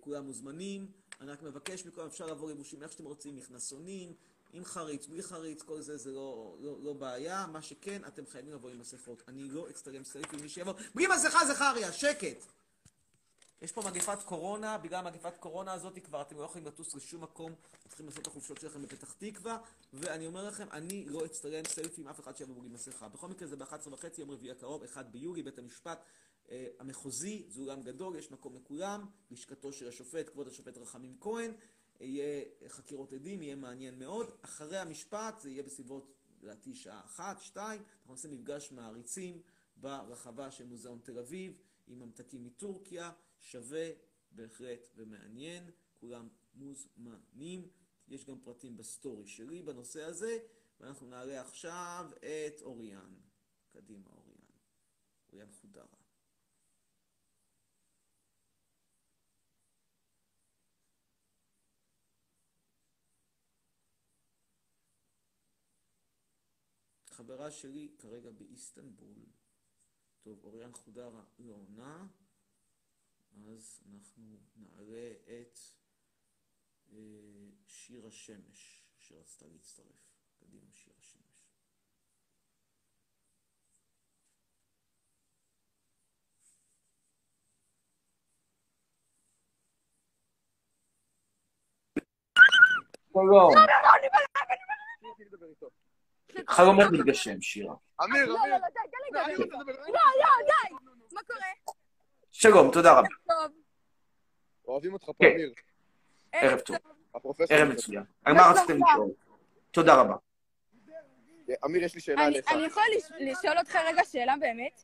כולם 0.00 0.26
מוזמנים, 0.26 0.86
אני 1.20 1.30
רק 1.30 1.42
מבקש 1.42 1.86
מכולם, 1.86 2.06
אפשר 2.06 2.26
לבוא 2.26 2.50
לבושים 2.50 2.82
איך 2.82 2.92
שאתם 2.92 3.04
רוצים, 3.04 3.36
מכנסונים, 3.36 4.12
עם 4.52 4.64
חריץ, 4.64 5.06
בלי 5.06 5.22
חריץ, 5.22 5.62
כל 5.62 5.80
זה 5.80 5.96
זה 5.96 6.12
לא, 6.12 6.56
לא, 6.60 6.76
לא 6.82 6.92
בעיה, 6.92 7.46
מה 7.46 7.62
שכן, 7.62 8.02
אתם 8.06 8.26
חייבים 8.26 8.52
לבוא 8.54 8.70
עם 8.70 8.78
מסכות, 8.78 9.22
אני 9.28 9.42
לא 9.44 9.70
אצטלם 9.70 10.04
סלפי, 10.04 10.36
מי 10.36 10.48
שיבוא, 10.48 10.72
בלי 10.94 11.06
מסכה 11.06 11.46
זכריה, 11.46 11.92
שקט! 11.92 12.44
יש 13.62 13.72
פה 13.72 13.82
מגפת 13.82 14.22
קורונה, 14.22 14.78
בגלל 14.78 15.04
מגפת 15.04 15.36
קורונה 15.38 15.72
הזאת 15.72 15.98
כבר 16.04 16.22
אתם 16.22 16.38
לא 16.38 16.44
יכולים 16.44 16.66
לטוס 16.66 16.94
לשום 16.94 17.22
מקום, 17.22 17.52
צריכים 17.88 18.06
לעשות 18.06 18.22
את 18.22 18.26
החופשות 18.26 18.60
שלכם 18.60 18.82
בפתח 18.82 19.12
תקווה, 19.12 19.58
ואני 19.92 20.26
אומר 20.26 20.48
לכם, 20.48 20.66
אני 20.72 21.04
לא 21.04 21.24
אצטלם 21.24 21.64
סלפי 21.64 22.00
עם 22.00 22.08
אף 22.08 22.20
אחד 22.20 22.36
שיבוא 22.36 22.60
בלי 22.60 22.68
מסכה. 22.68 23.08
בכל 23.08 23.28
מקרה 23.28 23.48
זה 23.48 23.56
ב-11 23.56 23.88
וחצי, 23.90 24.20
יום 24.20 24.30
רביעי 24.30 24.52
הקרוב, 24.52 24.84
1 24.84 25.06
ביולי, 25.06 25.42
בית 25.42 25.58
המשפט 25.58 25.98
אה, 25.98 26.04
המחוזי, 26.78 27.44
זה 27.48 27.60
אולם 27.60 27.82
גדול, 27.82 28.16
יש 28.16 28.30
מקום 28.30 28.56
לכולם, 28.56 29.06
לשכתו 29.30 29.72
של 29.72 29.88
השופט, 29.88 30.28
כבוד 30.28 30.48
השופט 30.48 30.78
רחמים 30.78 31.16
כהן, 31.20 31.52
יהיה 32.00 32.44
חקירות 32.68 33.12
עדים, 33.12 33.42
יהיה 33.42 33.56
מעניין 33.56 33.98
מאוד. 33.98 34.30
אחרי 34.42 34.78
המשפט, 34.78 35.40
זה 35.40 35.50
יהיה 35.50 35.62
בסביבות, 35.62 36.12
לדעתי, 36.42 36.74
שעה 36.74 37.00
אחת, 37.04 37.40
שתיים, 37.40 37.82
אנחנו 38.00 38.14
נעשה 38.14 38.28
מפגש 38.28 38.72
מעריצים 38.72 39.42
ברחבה 39.76 40.50
של 40.50 40.64
מוזיאון 40.64 40.98
תל 41.02 41.18
אביב, 41.18 41.58
עם 41.86 41.98
ממתקים 41.98 42.44
מטורקיה, 42.44 43.12
שווה, 43.40 43.88
בהחלט 44.30 44.88
ומעניין, 44.96 45.70
כולם 46.00 46.28
מוזמנים. 46.54 47.68
יש 48.08 48.24
גם 48.24 48.40
פרטים 48.40 48.76
בסטורי 48.76 49.26
שלי 49.26 49.62
בנושא 49.62 50.02
הזה, 50.02 50.38
ואנחנו 50.80 51.06
נעלה 51.06 51.40
עכשיו 51.40 52.10
את 52.18 52.62
אוריאן. 52.62 53.14
קדימה 53.72 54.10
אוריאן. 54.10 54.34
אוריאן 55.28 55.50
חודרה. 55.50 56.03
חברה 67.16 67.50
שלי 67.50 67.96
כרגע 67.98 68.30
באיסטנבול. 68.30 69.18
טוב, 70.22 70.44
אוריאן 70.44 70.72
חודרה 70.72 71.24
לא 71.38 71.52
עונה. 71.52 72.06
אז 73.48 73.82
אנחנו 73.92 74.40
נעלה 74.56 75.12
את 75.24 75.58
אה, 76.92 77.50
שיר 77.66 78.06
השמש 78.06 78.84
שרצתה 78.98 79.46
להצטרף. 79.46 80.14
קדימה, 80.40 80.72
שיר 80.72 80.92
השמש. 80.98 81.48
שלום. 93.12 93.26
לא, 93.28 93.50
לא, 93.54 93.66
לא, 93.82 93.90
אני 95.16 95.24
מדבר 95.24 95.46
איתו. 95.46 95.83
חלומך 96.48 96.84
מתגשם, 96.92 97.40
שירה. 97.40 97.74
אמיר, 98.04 98.22
אמיר. 98.24 98.32
לא, 98.32 98.48
לא, 98.48 98.56
די, 98.58 98.90
תן 98.90 99.18
לי 99.22 99.44
לדבר. 99.44 99.72
לא, 99.72 99.86
לא, 100.20 100.46
די. 100.46 100.74
מה 101.12 101.20
קורה? 101.26 101.46
שלום, 102.32 102.70
תודה 102.72 102.98
רבה. 102.98 103.08
או, 103.30 103.34
אוהבים 104.68 104.92
אותך 104.92 105.04
פה, 105.04 105.12
כן. 105.20 105.26
אמיר. 105.34 105.52
ערב 106.32 106.60
טוב. 106.60 106.76
ערב 107.50 107.68
מצוין. 107.68 108.02
על 108.24 108.34
מה 108.34 108.42
רציתם 108.50 108.76
לשאול? 108.76 109.10
תודה 109.70 109.94
רבה. 110.00 110.14
אמיר, 111.64 111.84
יש 111.84 111.94
לי 111.94 112.00
שאלה 112.00 112.26
אליך. 112.26 112.52
אני 112.52 112.62
יכולה 112.66 112.86
לש- 112.96 113.12
לשאול 113.20 113.58
אותך 113.58 113.76
רגע 113.76 114.04
שאלה 114.04 114.34
באמת? 114.40 114.82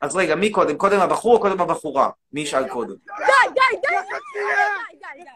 אז 0.00 0.16
רגע, 0.16 0.34
מי 0.34 0.52
קודם? 0.52 0.78
קודם 0.78 1.00
הבחור 1.00 1.36
או 1.36 1.40
קודם 1.40 1.60
הבחורה? 1.60 2.10
מי 2.32 2.40
ישאל 2.40 2.68
קודם? 2.68 2.94
די, 2.94 3.14
די, 3.54 3.80
די. 3.82 3.88
די, 3.88 4.98
די, 4.98 5.24
די. 5.24 5.30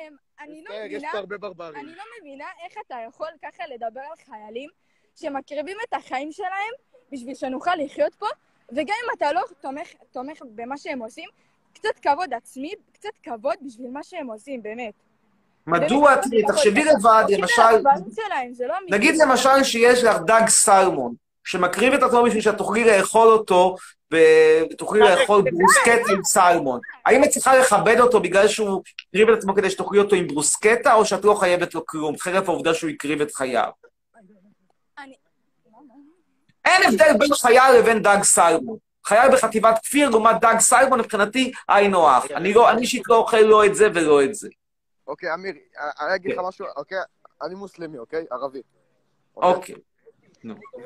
אמ, 0.00 0.14
אני 0.40 0.62
לא 0.62 0.70
מצטער, 0.70 0.86
יש 0.86 0.92
מבינה, 0.94 1.12
פה 1.12 1.18
הרבה 1.18 1.38
ברברים. 1.38 1.76
אני 1.76 1.96
לא 1.96 2.02
מבינה 2.20 2.44
איך 2.64 2.74
אתה 2.86 2.96
יכול 3.08 3.28
ככה 3.44 3.66
לדבר 3.66 4.00
על 4.00 4.16
חיילים 4.26 4.70
שמקריבים 5.16 5.76
את 5.88 5.94
החיים 5.94 6.32
שלהם 6.32 6.72
בשביל 7.12 7.34
שנוכל 7.34 7.74
לחיות 7.74 8.14
פה, 8.14 8.26
וגם 8.68 8.94
אם 9.04 9.10
אתה 9.18 9.32
לא 9.32 9.42
תומך, 9.60 9.88
תומך 10.10 10.42
במה 10.54 10.78
שהם 10.78 10.98
עושים, 11.02 11.28
קצת 11.74 11.98
כבוד 12.02 12.34
עצמי, 12.34 12.74
קצת 12.92 13.08
כבוד 13.22 13.54
בשביל 13.62 13.90
מה 13.90 14.02
שהם 14.02 14.26
עושים, 14.26 14.62
באמת. 14.62 14.94
מדוע, 15.66 16.16
תראי, 16.16 16.42
כבוד. 16.42 16.54
תחשבי 16.56 16.84
לבד, 16.84 17.24
לא 17.28 17.36
למשל, 17.38 18.66
לא. 18.66 18.74
נגיד 18.90 19.14
למשל 19.16 19.64
שיש 19.64 20.04
לך 20.04 20.16
דג 20.26 20.48
סלמון, 20.48 21.14
שמקריב 21.50 21.92
את 21.92 22.02
עצמו 22.02 22.24
בשביל 22.24 22.42
שאת 22.42 22.58
תוכלי 22.58 22.84
לאכול 22.84 23.28
אותו, 23.28 23.76
ותוכלי 24.12 25.00
לאכול 25.00 25.42
ברוסקטה 25.42 26.12
עם 26.12 26.24
סלמון. 26.24 26.80
האם 27.06 27.24
את 27.24 27.28
צריכה 27.28 27.58
לכבד 27.58 28.00
אותו 28.00 28.20
בגלל 28.20 28.48
שהוא 28.48 28.82
הקריב 29.08 29.28
את 29.28 29.38
עצמו 29.38 29.54
כדי 29.54 29.70
שתאכלי 29.70 29.98
אותו 29.98 30.16
עם 30.16 30.26
ברוסקטה, 30.26 30.94
או 30.94 31.04
שאת 31.04 31.24
לא 31.24 31.34
חייבת 31.34 31.74
לו 31.74 31.86
כלום, 31.86 32.18
חרף 32.18 32.48
העובדה 32.48 32.74
שהוא 32.74 32.90
הקריב 32.90 33.20
את 33.20 33.34
חייו? 33.34 33.70
אני... 34.98 35.14
אין 36.64 36.82
הבדל 36.88 37.18
בין 37.18 37.34
חייל 37.34 37.78
לבין 37.78 38.02
דג 38.02 38.22
סלמון. 38.22 38.78
חייל 39.06 39.32
בחטיבת 39.32 39.78
כפיר 39.84 40.08
לעומת 40.10 40.36
דג 40.40 40.56
סלמון, 40.58 41.00
מבחינתי 41.00 41.52
היינו 41.68 42.10
הך. 42.10 42.30
אני 42.30 42.54
לא, 42.54 42.70
אני 42.70 42.80
אישית 42.80 43.02
לא 43.08 43.16
אוכל 43.16 43.36
לא 43.36 43.66
את 43.66 43.74
זה 43.74 43.88
ולא 43.94 44.24
את 44.24 44.34
זה. 44.34 44.48
אוקיי, 45.06 45.34
אמיר, 45.34 45.54
אני 46.00 46.14
אגיד 46.14 46.32
לך 46.32 46.38
כן. 46.38 46.46
משהו, 46.46 46.66
אוקיי? 46.76 46.98
אני 47.42 47.54
מוסלמי, 47.54 47.98
אוקיי? 47.98 48.24
ערבי. 48.30 48.62
אוקיי. 49.36 49.74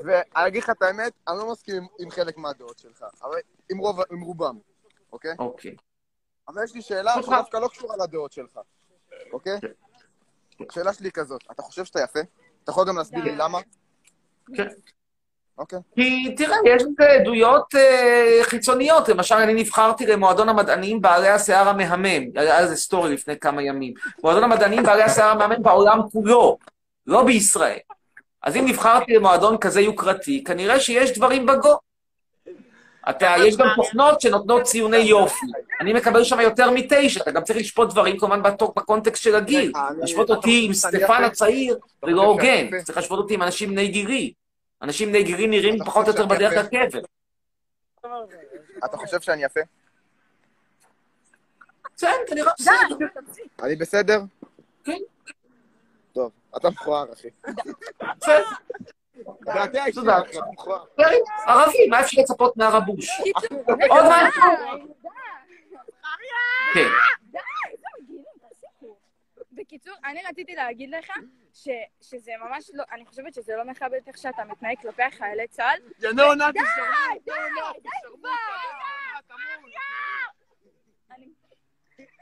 ואני 0.05 0.23
אגיד 0.49 0.63
לך 0.63 0.71
את 0.71 0.83
האמת, 0.83 1.13
אני 1.29 1.39
לא 1.39 1.53
מסכים 1.53 1.77
עם- 1.77 1.87
עם 1.99 2.11
חלק 2.11 2.37
מהדעות 2.37 2.79
שלך, 2.79 3.05
אבל 3.23 3.37
עם 3.71 3.79
רוב- 3.79 4.13
עם 4.13 4.21
רובם, 4.21 4.57
אוקיי? 5.13 5.35
אוקיי. 5.39 5.77
אבל 6.49 6.65
יש 6.65 6.75
לי 6.75 6.83
שאלה 6.83 7.13
שדווקא 7.23 7.57
לא 7.57 7.69
קשורה 7.69 7.97
לדעות 7.97 8.33
שלך, 8.33 8.59
אוקיי? 9.33 9.61
כן. 9.61 9.69
השאלה 10.71 10.93
שלי 10.93 11.07
היא 11.07 11.13
כזאת, 11.13 11.41
אתה 11.51 11.63
חושב 11.63 11.85
שאתה 11.85 12.01
יפה? 12.01 12.21
אתה 12.65 12.71
יכול 12.71 12.89
גם 12.89 12.97
להסביר 12.97 13.25
לי 13.25 13.31
די. 13.31 13.37
למה? 13.37 13.59
כן. 14.57 14.67
אוקיי. 15.59 15.79
כי 15.95 16.35
תראה, 16.37 16.57
יש 16.67 16.83
לזה 16.83 17.11
עדויות 17.21 17.75
אה, 17.75 18.39
חיצוניות. 18.43 19.09
למשל, 19.09 19.35
אני 19.35 19.55
נבחרתי 19.55 20.07
למועדון 20.07 20.49
המדענים 20.49 21.01
בעלי 21.01 21.29
השיער 21.29 21.69
המהמם. 21.69 22.23
היה 22.37 22.59
איזה 22.61 22.77
סטורי 22.77 23.15
לפני 23.15 23.39
כמה 23.39 23.63
ימים. 23.63 23.95
מועדון 24.23 24.45
המדענים 24.45 24.83
בעלי 24.83 25.03
השיער 25.03 25.29
המהמם 25.31 25.63
בעולם 25.63 25.99
כולו, 26.13 26.59
לא 27.07 27.25
בישראל. 27.25 27.79
אז 28.45 28.57
אם 28.57 28.65
נבחרתי 28.67 29.13
למועדון 29.13 29.59
כזה 29.59 29.81
יוקרתי, 29.81 30.45
כנראה 30.45 30.81
שיש 30.81 31.19
דברים 31.19 31.47
בגו. 31.47 31.79
אתה, 33.11 33.35
יש 33.47 33.57
גם 33.57 33.67
תוכנות 33.77 34.21
שנותנות 34.21 34.63
ציוני 34.63 34.97
יופי. 34.97 35.47
אני 35.81 35.93
מקבל 35.93 36.25
שם 36.25 36.41
יותר 36.41 36.71
מתשע, 36.71 37.21
אתה 37.23 37.31
גם 37.31 37.45
צריך 37.45 37.59
לשפוט 37.59 37.91
דברים 37.91 38.19
כמובן 38.19 38.41
בקונטקסט 38.77 39.23
של 39.23 39.35
הגיל. 39.35 39.73
אני- 39.77 40.03
לשפוט 40.03 40.31
אותי 40.31 40.61
עם 40.61 40.67
אני 40.67 40.75
סטפן. 40.75 41.25
הצעיר 41.25 41.75
זה 42.05 42.11
לא 42.11 42.23
חושב 42.35 42.43
שאני 42.43 42.57
הוגן. 42.61 42.67
יפה? 42.77 42.85
צריך 42.85 42.99
להשוות 42.99 43.19
אותי 43.19 43.35
עם 43.35 43.43
אנשים 43.43 43.71
בני 43.71 43.89
גילי. 43.89 44.33
אנשים 44.83 45.09
בני 45.09 45.23
גילי 45.23 45.47
נראים 45.47 45.85
פחות 45.85 46.07
או 46.07 46.13
יותר 46.13 46.27
בדרך? 46.27 46.53
לקבר. 46.73 47.01
אתה 48.85 48.97
חושב 48.97 49.21
שאני 49.21 49.45
יפה? 49.45 49.61
כן, 51.99 52.13
כנראה 52.29 52.53
בסדר. 52.59 53.07
אני 53.63 53.77
בסדר? 53.77 54.21
כן. 54.85 54.99
טוב, 56.15 56.33
אתה 56.57 56.71
מכוער, 56.71 57.13
אחי. 57.13 57.29
בסדר. 58.17 58.45
דעתי 59.45 59.79
האישית. 59.79 60.03
אתה 60.05 60.41
מכוער. 60.53 60.85
ערבי, 61.47 61.89
מה 61.91 62.01
אפשר 62.01 62.21
לצפות 62.21 62.57
מהרבוש? 62.57 63.09
עוד? 63.89 64.05
די, 64.09 64.31
כן. 66.75 66.89
בקיצור, 69.53 69.95
אני 70.05 70.23
רציתי 70.29 70.55
להגיד 70.55 70.91
לך 70.91 71.07
ש, 71.53 71.69
שזה 72.01 72.33
ממש 72.41 72.71
לא, 72.75 72.85
אני 72.93 73.07
חושבת 73.07 73.35
שזה 73.35 73.57
לא 73.57 73.65
מכבד 73.65 74.01
איך 74.07 74.19
שאתה 74.19 74.45
מתנהג 74.45 74.77
כלפי 74.83 75.03
חיילי 75.11 75.49
צה"ל. 75.49 75.79
יא 76.03 76.11
ניאו-נאצי, 76.11 76.53
די, 76.53 76.61
די, 77.25 77.33
די 77.83 77.89
כבר. 78.05 78.29
אני- 81.11 81.27
את- 81.53 81.59
אתם 81.99 82.03
עייפים 82.03 82.05
אותי. 82.05 82.14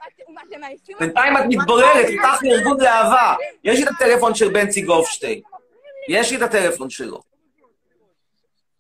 בינתיים 0.99 1.37
את 1.37 1.43
מתבוללת, 1.49 2.09
איתך 2.09 2.43
לארגון 2.43 2.81
להבה. 2.81 3.35
יש 3.65 3.79
לי 3.79 3.85
את 3.85 3.89
הטלפון 3.89 4.35
של 4.35 4.49
בנצי 4.49 4.83
גופשטיין. 4.83 5.41
יש 6.09 6.31
לי 6.31 6.37
את 6.37 6.43
הטלפון 6.43 6.91
שלו. 6.91 7.21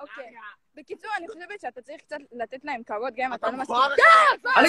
אוקיי. 0.00 0.24
בקיצור, 0.76 1.10
אני 1.18 1.28
חושבת 1.28 1.60
שאתה 1.60 1.82
צריך 1.82 2.00
קצת 2.00 2.16
לתת 2.32 2.64
להם 2.64 2.82
כבוד, 2.86 3.12
גם 3.16 3.26
אם 3.26 3.34
אתה 3.34 3.50
לא 3.50 3.56
מסכים. 3.56 3.76
אני 4.56 4.68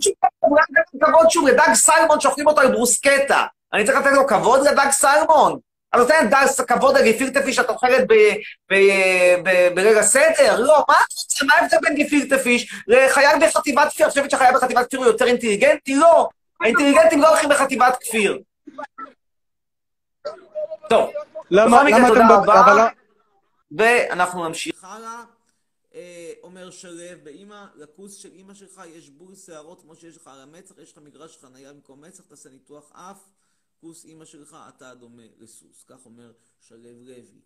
צריך 0.00 0.16
לתת 0.42 1.04
כבוד 1.04 1.30
שוב 1.30 1.48
לדג 1.48 1.74
סלמון 1.74 2.20
שאוכלים 2.20 2.46
אותו 2.46 2.60
על 2.60 2.72
ברוסקטה. 2.72 3.46
אני 3.72 3.84
צריך 3.84 3.98
לתת 3.98 4.12
לו 4.12 4.26
כבוד 4.26 4.60
לדג 4.66 4.90
סלמון. 4.90 5.58
אני 5.94 6.02
נותן 6.02 6.28
דג 6.30 6.46
כבוד 6.68 6.96
לגפילטה 6.96 7.42
פיש 7.42 7.56
שאת 7.56 7.68
אוכלת 7.68 8.04
ב- 8.08 8.34
ב- 8.72 9.42
ב- 9.44 9.74
בליל 9.74 9.98
הסדר? 9.98 10.60
לא, 10.60 10.84
מה 10.88 10.94
את 10.94 11.12
רוצה? 11.22 11.44
מה 11.44 11.54
ההבדל 11.54 11.76
בין 11.82 11.94
גפילטה 11.94 12.38
פיש 12.38 12.74
לחייל 12.86 13.38
בחטיבת 13.40 13.92
כפיר? 13.92 14.06
את 14.06 14.10
חושבת 14.10 14.30
שחייל 14.30 14.54
בחטיבת 14.54 14.86
כפיר 14.86 15.00
הוא 15.00 15.06
יותר 15.06 15.24
אינטליגנטי? 15.24 15.96
לא. 15.96 16.28
האינטליגנטים 16.60 17.20
לא 17.20 17.28
הולכים 17.28 17.50
לחטיבת 17.50 17.96
כפיר. 18.00 18.38
טוב, 20.88 21.10
למה, 21.50 21.82
אתם... 21.82 22.30
אבל 22.48 22.88
ואנחנו 23.78 24.48
נמשיך 24.48 24.84
הלאה. 24.84 25.22
אה, 25.94 26.32
אומר 26.42 26.70
שלו, 26.70 26.92
באמא, 27.22 27.64
לכוס 27.74 28.14
של 28.16 28.28
אמא 28.34 28.54
שלך 28.54 28.82
יש 28.94 29.10
בול 29.10 29.34
שערות 29.46 29.80
כמו 29.80 29.96
שיש 29.96 30.16
לך 30.16 30.26
על 30.26 30.40
המצח, 30.40 30.74
יש 30.82 30.92
לך 30.92 30.98
מגרש 31.04 31.38
חנייה 31.40 31.72
במקום 31.72 32.00
מצח, 32.00 32.24
תעשה 32.28 32.48
ניתוח 32.48 32.92
אף, 32.94 33.18
כוס 33.80 34.04
אמא 34.04 34.24
שלך, 34.24 34.56
אתה 34.68 34.94
דומה 34.94 35.22
לסוס. 35.38 35.84
כך 35.84 36.06
אומר 36.06 36.32
שלו 36.60 36.78
לוי. 36.82 37.40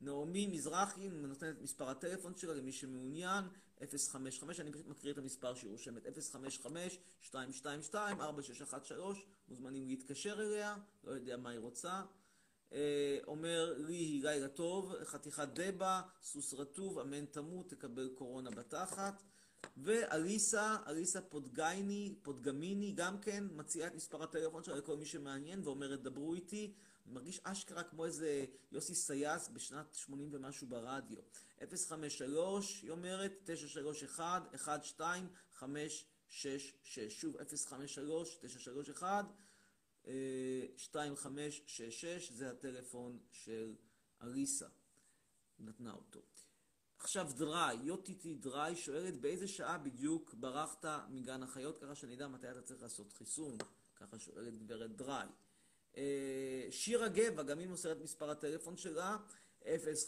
נעמי 0.00 0.46
מזרחי 0.46 1.08
נותנת 1.08 1.60
מספר 1.62 1.88
הטלפון 1.88 2.36
שלה 2.36 2.54
למי 2.54 2.72
שמעוניין, 2.72 3.44
055, 4.10 4.60
אני 4.60 4.72
פשוט 4.72 4.86
מקריא 4.86 5.12
את 5.12 5.18
המספר 5.18 5.54
שהיא 5.54 5.70
רושמת, 5.70 6.02
055-222-4613, 7.32 7.34
מוזמנים 9.48 9.86
להתקשר 9.88 10.40
אליה, 10.40 10.76
לא 11.04 11.12
יודע 11.12 11.36
מה 11.36 11.50
היא 11.50 11.58
רוצה. 11.58 12.02
אה, 12.72 13.18
אומר 13.26 13.74
לי 13.78 14.20
לילה 14.22 14.48
טוב, 14.48 14.94
חתיכת 15.04 15.48
דבה, 15.54 16.02
סוס 16.22 16.54
רטוב, 16.54 16.98
אמן 16.98 17.24
תמות, 17.24 17.70
תקבל 17.70 18.08
קורונה 18.14 18.50
בתחת. 18.50 19.22
ואליסה, 19.76 20.76
אליסה 20.86 21.20
פודגייני, 21.20 22.14
פודגמיני, 22.22 22.92
גם 22.92 23.20
כן, 23.20 23.44
מציעה 23.50 23.88
את 23.88 23.94
מספר 23.94 24.22
הטלפון 24.22 24.64
שלה 24.64 24.76
לכל 24.76 24.96
מי 24.96 25.06
שמעניין 25.06 25.60
ואומרת, 25.64 26.02
דברו 26.02 26.34
איתי. 26.34 26.74
אני 27.06 27.14
מרגיש 27.14 27.40
אשכרה 27.42 27.82
כמו 27.82 28.04
איזה 28.04 28.44
יוסי 28.72 28.94
סייס 28.94 29.48
בשנת 29.48 29.94
80 29.94 30.28
ומשהו 30.32 30.66
ברדיו. 30.66 31.18
053, 31.88 32.82
היא 32.82 32.90
אומרת, 32.90 33.32
931, 33.44 34.54
12566. 34.54 36.74
שוב, 37.08 37.36
053, 37.68 38.36
931, 38.40 39.24
2566, 40.06 42.32
זה 42.32 42.50
הטלפון 42.50 43.18
של 43.32 43.74
אליסה, 44.22 44.66
נתנה 45.58 45.92
אותו. 45.92 46.20
עכשיו 47.00 47.30
דריי, 47.36 47.78
יוטיטי 47.82 48.34
דריי 48.34 48.76
שואלת 48.76 49.20
באיזה 49.20 49.48
שעה 49.48 49.78
בדיוק 49.78 50.34
ברחת 50.34 50.84
מגן 51.08 51.42
החיות, 51.42 51.78
ככה 51.78 51.94
שאני 51.94 52.14
אדע 52.14 52.28
מתי 52.28 52.50
אתה 52.50 52.62
צריך 52.62 52.82
לעשות 52.82 53.12
חיסון, 53.12 53.56
ככה 53.96 54.18
שואלת 54.18 54.58
גברת 54.58 54.96
דריי. 54.96 55.28
אה, 55.96 56.66
שירה 56.70 57.08
גבע, 57.08 57.42
גם 57.42 57.58
היא 57.58 57.68
מוסרת 57.68 58.00
מספר 58.00 58.30
הטלפון 58.30 58.76
שלה, 58.76 59.16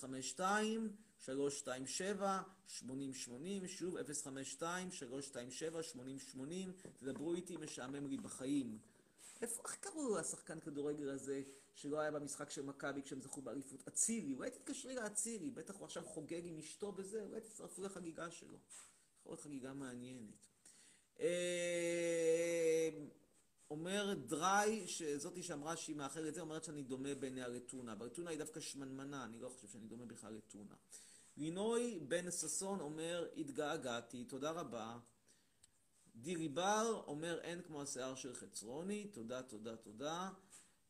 052 0.01 0.97
327 1.19 2.43
8080, 2.67 3.69
שוב 3.69 4.03
052 4.03 4.91
327 4.91 5.83
8080, 5.83 6.73
תדברו 6.99 7.35
איתי, 7.35 7.57
משעמם 7.57 8.07
לי 8.07 8.17
בחיים. 8.17 8.79
איפה, 9.43 9.63
איך 9.65 9.75
קראו 9.75 10.19
השחקן 10.19 10.61
כדורגל 10.61 11.09
הזה, 11.11 11.43
שלא 11.75 12.01
היה 12.01 12.11
במשחק 12.11 12.51
של 12.51 12.63
מכבי 12.63 13.03
כשהם 13.03 13.21
זכו 13.21 13.43
באליפות? 13.43 13.89
אצילי, 13.89 14.35
אולי 14.35 14.51
תתקשרי 14.51 14.95
לאצילי, 14.95 15.51
בטח 15.51 15.77
הוא 15.77 15.85
עכשיו 15.85 16.05
חוגג 16.07 16.41
עם 16.45 16.59
אשתו 16.59 16.93
בזה, 16.93 17.23
אולי 17.23 17.41
תצטרפו 17.41 17.83
לחגיגה 17.83 18.31
שלו. 18.31 18.59
יכול 19.21 19.33
להיות 19.33 19.41
חגיגה 19.41 19.73
מעניינת. 19.73 20.49
אה, 21.21 22.91
אומר 23.71 24.15
דריי, 24.15 24.89
שזאתי 24.89 25.43
שאמרה 25.43 25.77
שהיא 25.77 25.97
מאחרת 25.97 26.35
זה, 26.35 26.41
אומרת 26.41 26.65
שאני 26.65 26.83
דומה 26.83 27.15
בעיניה 27.15 27.49
לטונה. 27.49 27.93
אבל 27.93 28.09
טונה 28.09 28.31
היא 28.31 28.39
דווקא 28.39 28.61
שמנמנה, 28.61 29.25
אני 29.25 29.41
לא 29.41 29.49
חושב 29.49 29.69
שאני 29.69 29.87
דומה 29.87 30.07
בכלל 30.07 30.35
לטונה. 30.35 30.75
לינוי 31.37 32.01
בן 32.09 32.31
ששון 32.31 32.81
אומר, 32.81 33.29
התגעגעתי, 33.37 34.25
תודה 34.25 34.51
רבה. 34.51 34.99
דירי 36.15 36.49
בר 36.49 37.03
אומר 37.07 37.39
אין 37.41 37.63
כמו 37.63 37.83
השיער 37.83 38.15
של 38.15 38.35
חצרוני, 38.35 39.05
תודה, 39.05 39.43
תודה, 39.43 39.77
תודה. 39.77 40.31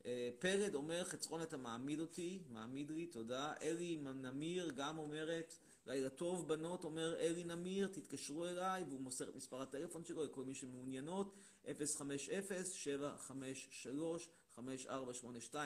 אה, 0.05 0.29
פרד 0.39 0.75
אומר 0.75 1.03
חצרון 1.03 1.41
אתה 1.41 1.57
מעמיד 1.57 1.99
אותי, 1.99 2.43
מעמיד 2.49 2.91
לי, 2.91 3.07
תודה. 3.07 3.53
אלי 3.61 3.97
נמיר 3.97 4.71
גם 4.75 4.97
אומרת 4.97 5.55
לילה 5.85 6.09
טוב 6.09 6.47
בנות, 6.47 6.83
אומר 6.83 7.15
אלי 7.19 7.43
נמיר, 7.43 7.87
תתקשרו 7.87 8.45
אליי, 8.45 8.83
והוא 8.83 9.01
מוסר 9.01 9.29
את 9.29 9.35
מספר 9.35 9.61
הטלפון 9.61 10.03
שלו 10.03 10.23
לכל 10.23 10.43
מי 10.43 10.55
שמעוניינות, 10.55 11.35
050-753-5482, 11.65 11.69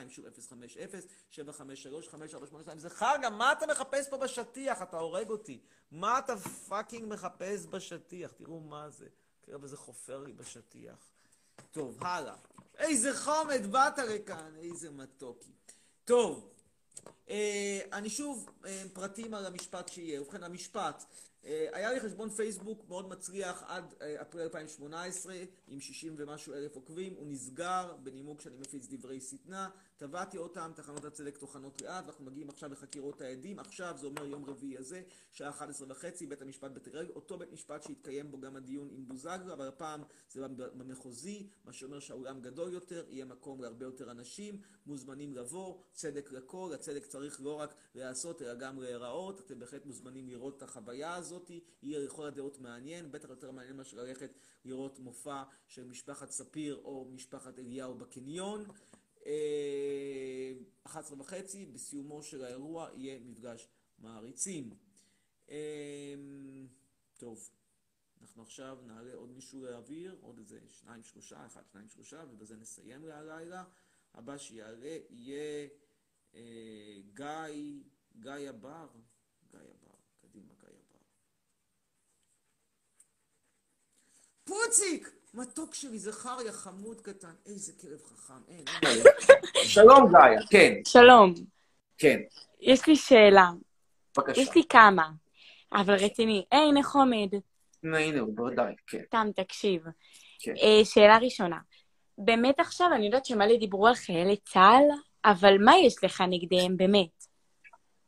שוב 0.08 0.26
050-753-5482, 1.34 2.76
זה 2.76 2.90
חרגם, 2.90 3.38
מה 3.38 3.52
אתה 3.52 3.66
מחפש 3.66 4.08
פה 4.08 4.16
בשטיח? 4.16 4.82
אתה 4.82 4.98
הורג 4.98 5.30
אותי. 5.30 5.60
מה 5.90 6.18
אתה 6.18 6.36
fucking 6.68 7.12
מחפש 7.12 7.66
בשטיח? 7.66 8.32
תראו 8.32 8.60
מה 8.60 8.90
זה. 8.90 9.08
תראה 9.48 9.58
וזה 9.62 9.76
חופר 9.76 10.18
לי 10.18 10.32
בשטיח. 10.32 11.10
טוב, 11.70 11.98
הלאה. 12.00 12.36
איזה 12.78 13.16
חומד, 13.18 13.66
באת 13.70 13.98
לכאן, 13.98 14.52
איזה 14.56 14.90
מתוקי. 14.90 15.52
טוב, 16.04 16.48
אה, 17.28 17.80
אני 17.92 18.10
שוב, 18.10 18.50
אה, 18.64 18.82
פרטים 18.92 19.34
על 19.34 19.46
המשפט 19.46 19.88
שיהיה. 19.88 20.22
ובכן, 20.22 20.42
המשפט. 20.42 21.04
אה, 21.44 21.68
היה 21.72 21.92
לי 21.92 22.00
חשבון 22.00 22.30
פייסבוק 22.30 22.84
מאוד 22.88 23.08
מצליח 23.08 23.62
עד 23.66 23.94
אה, 24.00 24.22
אפריל 24.22 24.44
2018 24.44 25.34
עם 25.70 25.80
60 25.80 26.14
ומשהו 26.16 26.54
אלף 26.54 26.76
עוקבים, 26.76 27.14
הוא 27.14 27.26
נסגר 27.26 27.96
בנימוק 28.02 28.40
שאני 28.40 28.56
מפיץ 28.56 28.86
דברי 28.90 29.20
שטנה, 29.20 29.68
תבעתי 29.96 30.38
אותם, 30.38 30.70
תחנות 30.74 31.04
הצדק 31.04 31.38
טוחנות 31.38 31.82
לאט, 31.82 32.04
ואנחנו 32.04 32.24
מגיעים 32.24 32.48
עכשיו 32.48 32.72
לחקירות 32.72 33.20
העדים, 33.20 33.58
עכשיו 33.58 33.94
זה 33.98 34.06
אומר 34.06 34.24
יום 34.26 34.44
רביעי 34.44 34.78
הזה, 34.78 35.02
שעה 35.30 35.48
11 35.48 35.86
וחצי, 35.90 36.26
בית 36.26 36.42
המשפט 36.42 36.70
אביב, 36.96 37.10
אותו 37.10 37.38
בית 37.38 37.52
משפט 37.52 37.82
שהתקיים 37.82 38.30
בו 38.30 38.40
גם 38.40 38.56
הדיון 38.56 38.88
עם 38.90 39.08
בוזגלו, 39.08 39.52
אבל 39.52 39.68
הפעם 39.68 40.02
זה 40.30 40.48
במחוזי, 40.48 41.48
מה 41.64 41.72
שאומר 41.72 42.00
שהאולם 42.00 42.40
גדול 42.40 42.72
יותר, 42.72 43.04
יהיה 43.08 43.24
מקום 43.24 43.62
להרבה 43.62 43.84
יותר 43.84 44.10
אנשים, 44.10 44.60
מוזמנים 44.86 45.34
לבוא, 45.34 45.78
צדק 45.92 46.32
לכל, 46.32 46.70
הצדק 46.74 47.06
צריך 47.06 47.40
לא 47.40 47.54
רק 47.54 47.74
להיעשות 47.94 48.42
אלא 48.42 48.54
גם 48.54 48.80
להיראות, 48.80 49.40
אתם 49.40 49.58
בהחלט 49.58 49.86
מוזמנים 49.86 50.28
לראות 50.28 50.56
את 50.56 50.62
החוויה 50.62 51.14
הזאת, 51.14 51.50
יהיה 51.82 51.98
לכל 51.98 52.26
הדעות 52.26 52.60
מעניין, 52.60 53.12
בטח 53.12 53.28
יותר 53.28 53.50
מעניין 53.50 53.76
מאשר 53.76 53.96
ללכת 53.96 54.30
לראות 54.64 54.98
מופע 54.98 55.42
של 55.68 55.84
משפחת 55.84 56.30
ספיר 56.30 56.80
או 56.84 57.04
משפחת 57.10 57.58
אליהו 57.58 57.94
בקניון. 57.94 58.64
11 60.82 61.16
אה, 61.16 61.20
וחצי, 61.20 61.66
בסיומו 61.66 62.22
של 62.22 62.44
האירוע 62.44 62.90
יהיה 62.94 63.20
מפגש 63.20 63.68
מעריצים. 63.98 64.76
אה, 65.50 66.14
טוב, 67.16 67.50
אנחנו 68.20 68.42
עכשיו 68.42 68.78
נעלה 68.86 69.14
עוד 69.14 69.30
מישהו 69.30 69.62
לאוויר, 69.62 70.18
עוד 70.20 70.38
איזה 70.38 70.60
שניים 70.68 71.02
שלושה, 71.02 71.46
אחד 71.46 71.66
שניים 71.66 71.88
שלושה, 71.88 72.24
ובזה 72.30 72.56
נסיים 72.56 73.04
להלילה. 73.04 73.64
הבא 74.14 74.38
שיעלה 74.38 74.98
יהיה 75.10 75.68
אה, 76.34 77.00
גיא, 77.14 77.82
גיא 78.18 78.48
הבר, 78.48 78.88
גיא 79.50 79.58
הבר, 79.58 79.94
קדימה 80.20 80.54
גיא 80.60 80.68
הבר. 80.68 80.98
פוציק! 84.48 85.10
מתוק 85.34 85.74
שלי, 85.74 85.98
זכריה 85.98 86.52
חמוד 86.52 87.00
קטן, 87.00 87.32
איזה 87.46 87.72
כלב 87.80 88.02
חכם, 88.06 88.34
אין, 88.48 88.64
אין. 88.82 89.02
שלום, 89.74 90.12
גאיה, 90.12 90.40
כן. 90.50 90.74
שלום. 90.86 91.34
כן. 91.98 92.18
יש 92.60 92.86
לי 92.86 92.96
שאלה. 92.96 93.50
בבקשה. 94.16 94.40
יש 94.40 94.56
לי 94.56 94.62
כמה, 94.68 95.08
אבל 95.72 95.94
רציני. 95.94 96.44
היי, 96.52 96.60
הנה 96.60 96.82
חומד. 96.82 97.28
הנה 97.82 98.20
הוא, 98.20 98.36
בוודאי, 98.36 98.74
כן. 98.86 99.02
תם, 99.10 99.28
תקשיב. 99.36 99.82
כן. 100.40 100.54
אה, 100.62 100.84
שאלה 100.84 101.18
ראשונה. 101.18 101.58
באמת 102.18 102.60
עכשיו, 102.60 102.88
אני 102.94 103.06
יודעת 103.06 103.26
שמלא 103.26 103.56
דיברו 103.56 103.86
על 103.86 103.94
חיילי 103.94 104.36
צה"ל, 104.36 104.84
אבל 105.24 105.56
מה 105.64 105.72
יש 105.78 106.04
לך 106.04 106.22
נגדיהם 106.28 106.76
באמת? 106.76 107.26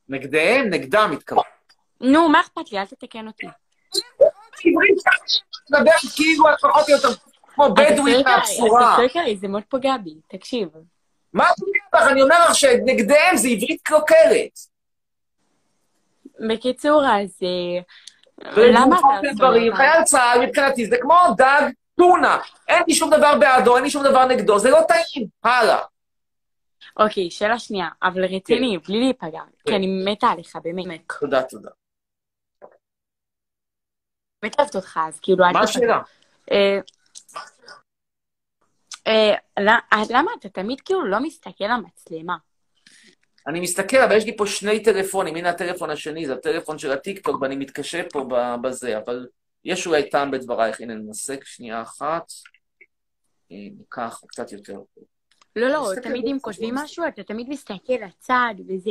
נגדיהם? 0.09 0.67
נגדם 0.71 1.11
התכוון. 1.13 1.45
נו, 2.01 2.29
מה 2.29 2.41
אכפת 2.41 2.73
לי? 2.73 2.79
אל 2.79 2.87
תתקן 2.87 3.27
אותי. 3.27 3.47
מדבר 5.71 5.91
כאילו 6.17 6.49
את 6.49 6.55
פחות 6.63 6.89
או 6.89 6.95
יותר 6.95 7.09
כמו 7.55 7.75
בדואי 7.75 8.23
מהפזורה. 8.23 8.95
אתה 8.95 8.97
צועק 8.97 9.17
עליי, 9.17 9.37
זה 9.37 9.49
מאוד 9.49 9.63
פוגע 9.69 9.97
בי, 10.05 10.15
תקשיב. 10.29 10.69
מה 11.33 11.45
פוגע 11.59 12.03
לך? 12.03 12.13
אני 12.13 12.23
אומר 12.23 12.45
לך 12.45 12.55
שנגדיהם 12.55 13.37
זה 13.37 13.49
עברית 13.49 13.83
קלוקלת. 13.83 14.59
בקיצור, 16.49 17.03
אז 17.07 17.39
אה, 17.43 17.83
למה 18.73 18.99
אתה... 18.99 19.77
חייל 19.77 20.05
צה"ל 20.05 20.47
מבחינתי 20.47 20.87
זה 20.87 20.97
כמו 21.01 21.17
דג 21.37 21.63
טונה. 21.97 22.39
אין 22.69 22.83
לי 22.89 22.95
שום 22.95 23.11
דבר 23.11 23.39
בעדו, 23.39 23.77
אין 23.77 23.85
לי 23.85 23.91
שום 23.91 24.05
דבר 24.05 24.25
נגדו, 24.25 24.59
זה 24.59 24.71
לא 24.71 24.81
טעים. 24.89 25.29
הלאה. 25.45 25.79
אוקיי, 26.97 27.31
שאלה 27.31 27.59
שנייה, 27.59 27.89
אבל 28.03 28.25
רציני, 28.25 28.79
בלי 28.89 29.01
להיפגע, 29.01 29.41
כי 29.67 29.77
אני 29.77 30.05
מתה 30.05 30.27
עליך, 30.27 30.57
באמת. 30.63 31.13
תודה, 31.21 31.43
תודה. 31.43 31.71
באמת 34.43 34.61
אוהבת 34.61 34.77
אותך, 34.77 35.01
אז 35.09 35.21
כאילו... 35.21 35.45
מה 35.53 35.61
השאלה? 35.61 36.01
אה, 36.51 36.79
אה, 39.07 39.35
למה 40.11 40.31
אתה 40.39 40.49
תמיד 40.49 40.81
כאילו 40.81 41.07
לא 41.07 41.21
מסתכל 41.21 41.65
למצלמה? 41.65 42.37
אני 43.47 43.61
מסתכל, 43.61 43.97
אבל 43.97 44.17
יש 44.17 44.25
לי 44.25 44.37
פה 44.37 44.47
שני 44.47 44.83
טלפונים, 44.83 45.37
הנה 45.37 45.51
הטלפון 45.51 45.91
השני, 45.91 46.27
זה 46.27 46.33
הטלפון 46.33 46.79
של 46.79 46.93
הטיקטוק, 46.93 47.43
ואני 47.43 47.57
מתקשה 47.57 48.03
פה 48.13 48.29
בזה, 48.63 48.99
אבל 48.99 49.27
יש 49.65 49.87
אולי 49.87 50.11
טעם 50.11 50.31
בדברייך. 50.31 50.81
הנה, 50.81 50.95
ננסה 50.95 51.35
שנייה 51.45 51.83
אחת. 51.83 52.33
ניקח 53.51 54.21
קצת 54.27 54.53
יותר. 54.53 54.79
לא, 55.57 55.69
לא, 55.69 55.93
תמיד 56.03 56.25
אם 56.27 56.39
כותבים 56.41 56.75
משהו, 56.75 57.05
אתה 57.09 57.23
תמיד 57.23 57.49
מסתכל 57.49 57.93
לצד 57.93 58.55
וזה. 58.69 58.91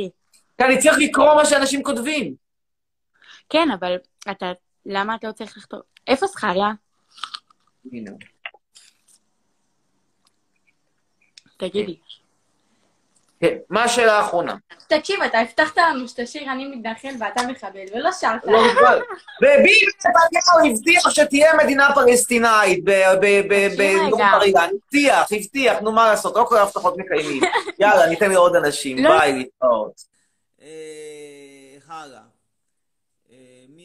כי 0.58 0.64
אני 0.64 0.78
צריך 0.78 0.96
לקרוא 0.98 1.34
מה 1.34 1.44
שאנשים 1.44 1.82
כותבים. 1.82 2.34
כן, 3.48 3.68
אבל 3.70 3.96
אתה 4.30 4.52
למה 4.90 5.14
אתה 5.14 5.26
לא 5.28 5.32
צריך 5.32 5.56
לכתוב? 5.56 5.80
איפה 6.06 6.26
זכריה? 6.26 6.72
הנה. 7.92 8.10
תגידי. 11.56 11.96
כן, 13.40 13.56
מה 13.70 13.84
השאלה 13.84 14.18
האחרונה? 14.18 14.56
תקשיב, 14.88 15.22
אתה 15.22 15.38
הבטחת 15.38 15.76
לנו 15.78 16.08
שתשאיר 16.08 16.52
אני 16.52 16.66
מתנחל 16.66 17.14
ואתה 17.20 17.42
מחבל, 17.48 17.84
ולא 17.94 18.12
שרת. 18.12 18.44
לא, 18.44 18.58
וביבי 19.42 19.86
נתניהו 19.86 20.72
הבטיח 20.72 21.10
שתהיה 21.10 21.52
מדינה 21.64 21.94
פלסטינאית 21.94 22.84
בנאום 22.84 24.20
בר 24.32 24.42
אילן. 24.42 24.68
הבטיח, 24.84 25.32
הבטיח, 25.32 25.78
נו 25.80 25.92
מה 25.92 26.10
לעשות, 26.10 26.36
לא 26.36 26.44
כל 26.48 26.56
ההבטחות 26.56 26.96
מקיימים. 26.96 27.42
יאללה, 27.80 28.06
ניתן 28.06 28.30
לעוד 28.30 28.56
אנשים, 28.56 29.04
לא. 29.04 29.18
ביי, 29.18 29.32
להתראות. 29.32 30.00
אה, 30.62 30.66
הלאה. 31.88 32.29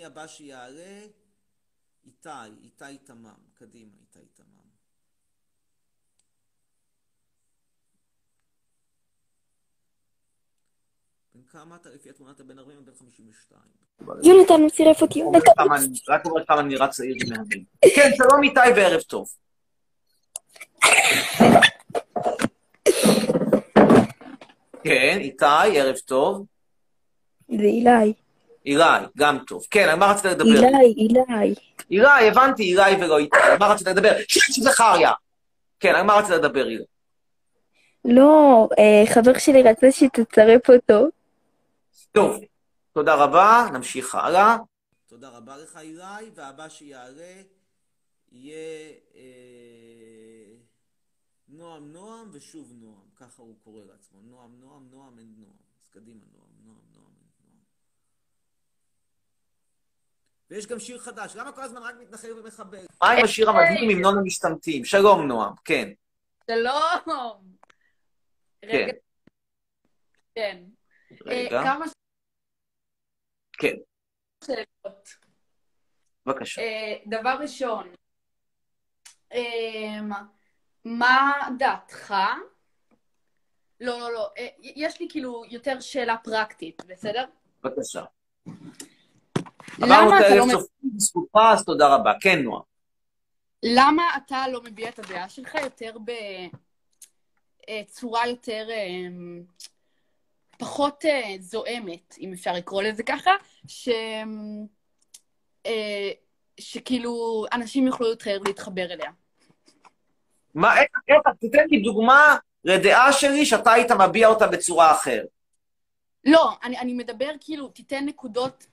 מי 0.05 0.11
הבא 0.11 0.27
שיעלה? 0.27 1.01
איתי, 2.05 2.29
איתי 2.63 2.97
תמם. 3.03 3.33
קדימה, 3.53 3.91
איתי 4.01 4.27
תמם. 4.33 4.45
בן 11.33 11.41
כמה 11.43 11.75
אתה 11.75 11.89
לפי 11.89 12.13
תמונת 12.13 12.39
הבן 12.39 12.59
40 12.59 12.79
ובן 12.79 12.91
52? 12.99 13.61
יונתן, 14.23 14.53
הוא 14.53 14.69
צירף 14.69 15.01
אותי. 15.01 15.23
רק 16.09 16.25
אומר 16.25 16.45
כמה 16.45 16.61
נראה 16.61 16.87
צעיר 16.87 17.15
ומהמם. 17.27 17.65
כן, 17.95 18.09
שלום 18.17 18.43
איתי 18.43 18.59
וערב 18.75 19.01
טוב. 19.01 19.27
כן, 24.83 25.17
איתי, 25.19 25.79
ערב 25.79 25.95
טוב. 25.97 26.45
זה 27.47 27.63
אילי. 27.63 28.24
אילי, 28.65 29.05
גם 29.17 29.37
טוב. 29.47 29.63
כן, 29.71 29.89
על 29.89 29.99
מה 29.99 30.11
רצית 30.11 30.25
לדבר? 30.25 30.45
אילי, 30.45 30.93
אילי. 30.97 31.55
אילי, 31.91 32.27
הבנתי, 32.27 32.63
אילי 32.63 33.03
ולא 33.05 33.17
איתי. 33.17 33.37
על 33.43 33.57
מה 33.59 33.67
רצית 33.67 33.87
לדבר? 33.87 34.13
שיש 34.27 34.59
זכריה. 34.59 35.11
כן, 35.79 35.95
על 35.95 36.03
מה 36.03 36.13
רצית 36.13 36.31
לדבר, 36.31 36.67
אילי? 36.67 36.83
לא, 38.05 38.67
אה, 38.79 39.03
חבר 39.13 39.37
שלי 39.37 39.63
רצה 39.63 39.91
שתצרף 39.91 40.69
אותו. 40.69 41.07
טוב, 42.11 42.39
תודה 42.93 43.15
רבה, 43.15 43.67
נמשיך 43.73 44.15
הלאה. 44.15 44.57
תודה 45.07 45.29
רבה 45.29 45.57
לך, 45.57 45.77
אילי, 45.81 46.29
והבא 46.35 46.69
שיעלה 46.69 47.41
יהיה 48.31 48.91
אה, 49.15 49.21
נועם 51.49 51.93
נועם 51.93 52.29
ושוב 52.31 52.73
נועם. 52.81 53.05
ככה 53.15 53.41
הוא 53.41 53.55
קורא 53.63 53.81
לעצמו. 53.91 54.19
נועם 54.23 54.51
נועם, 54.59 54.87
נועם 54.91 55.19
אין 55.19 55.33
נועם. 55.37 55.55
אז 55.81 55.89
קדימה, 55.89 56.21
נועם. 56.33 56.54
ויש 60.49 60.67
גם 60.67 60.79
שיר 60.79 60.99
חדש. 60.99 61.35
למה 61.35 61.51
כל 61.51 61.63
הזמן 61.63 61.81
רק 61.81 61.95
מתנחל 61.99 62.39
ומחבל? 62.39 62.85
מה 63.01 63.11
עם 63.11 63.23
השיר 63.23 63.49
המדהים 63.49 63.89
עם 63.89 64.01
נון 64.01 64.17
המשתמטים? 64.17 64.85
שלום, 64.85 65.27
נועם, 65.27 65.53
כן. 65.65 65.89
שלום. 66.47 67.55
כן. 68.61 68.87
כן. 70.35 70.63
רגע. 71.25 71.63
כמה 71.63 71.85
כן, 73.57 73.75
שאלות. 74.45 75.09
בבקשה. 76.25 76.61
אה, 76.61 76.95
דבר 77.07 77.37
ראשון, 77.41 77.91
אמ, 79.33 80.09
מה 80.85 81.31
דעתך? 81.57 82.13
לא, 83.79 83.99
לא, 83.99 84.13
לא. 84.13 84.31
אה, 84.37 84.47
יש 84.59 84.99
לי 84.99 85.07
כאילו 85.09 85.43
יותר 85.49 85.79
שאלה 85.79 86.17
פרקטית, 86.17 86.81
בסדר? 86.85 87.25
בבקשה. 87.63 88.03
למה 89.79 90.19
אתה 90.19 90.35
לא 90.35 90.45
צופים, 90.51 90.89
בזכותך, 90.95 91.39
אז 91.53 91.65
תודה 91.65 91.95
רבה. 91.95 92.13
כן, 92.21 92.41
נועה. 92.41 92.61
למה 93.63 94.03
אתה 94.17 94.47
לא 94.51 94.61
מביע 94.63 94.89
את 94.89 94.99
הדעה 94.99 95.29
שלך 95.29 95.55
יותר 95.55 95.97
בצורה 97.67 98.27
יותר 98.27 98.67
אמ, 98.71 99.43
פחות 100.57 101.05
אה, 101.05 101.35
זועמת, 101.39 102.15
אם 102.19 102.33
אפשר 102.33 102.53
לקרוא 102.53 102.83
לזה 102.83 103.03
ככה, 103.03 103.31
ש... 103.67 103.89
אה, 105.65 106.11
שכאילו 106.59 107.45
אנשים 107.53 107.87
יוכלו 107.87 108.07
יותר 108.07 108.37
להתחבר 108.45 108.93
אליה. 108.93 109.11
מה, 110.55 110.81
איך, 110.81 110.89
איך, 111.07 111.21
תיתן 111.39 111.65
לי 111.69 111.81
דוגמה 111.81 112.37
לדעה 112.63 113.13
שלי 113.13 113.45
שאתה 113.45 113.71
היית 113.71 113.91
מביע 113.91 114.27
אותה 114.27 114.47
בצורה 114.47 114.91
אחרת. 114.91 115.27
לא, 116.25 116.51
אני, 116.63 116.79
אני 116.79 116.93
מדבר 116.93 117.29
כאילו, 117.39 117.67
תיתן 117.67 118.05
נקודות 118.05 118.65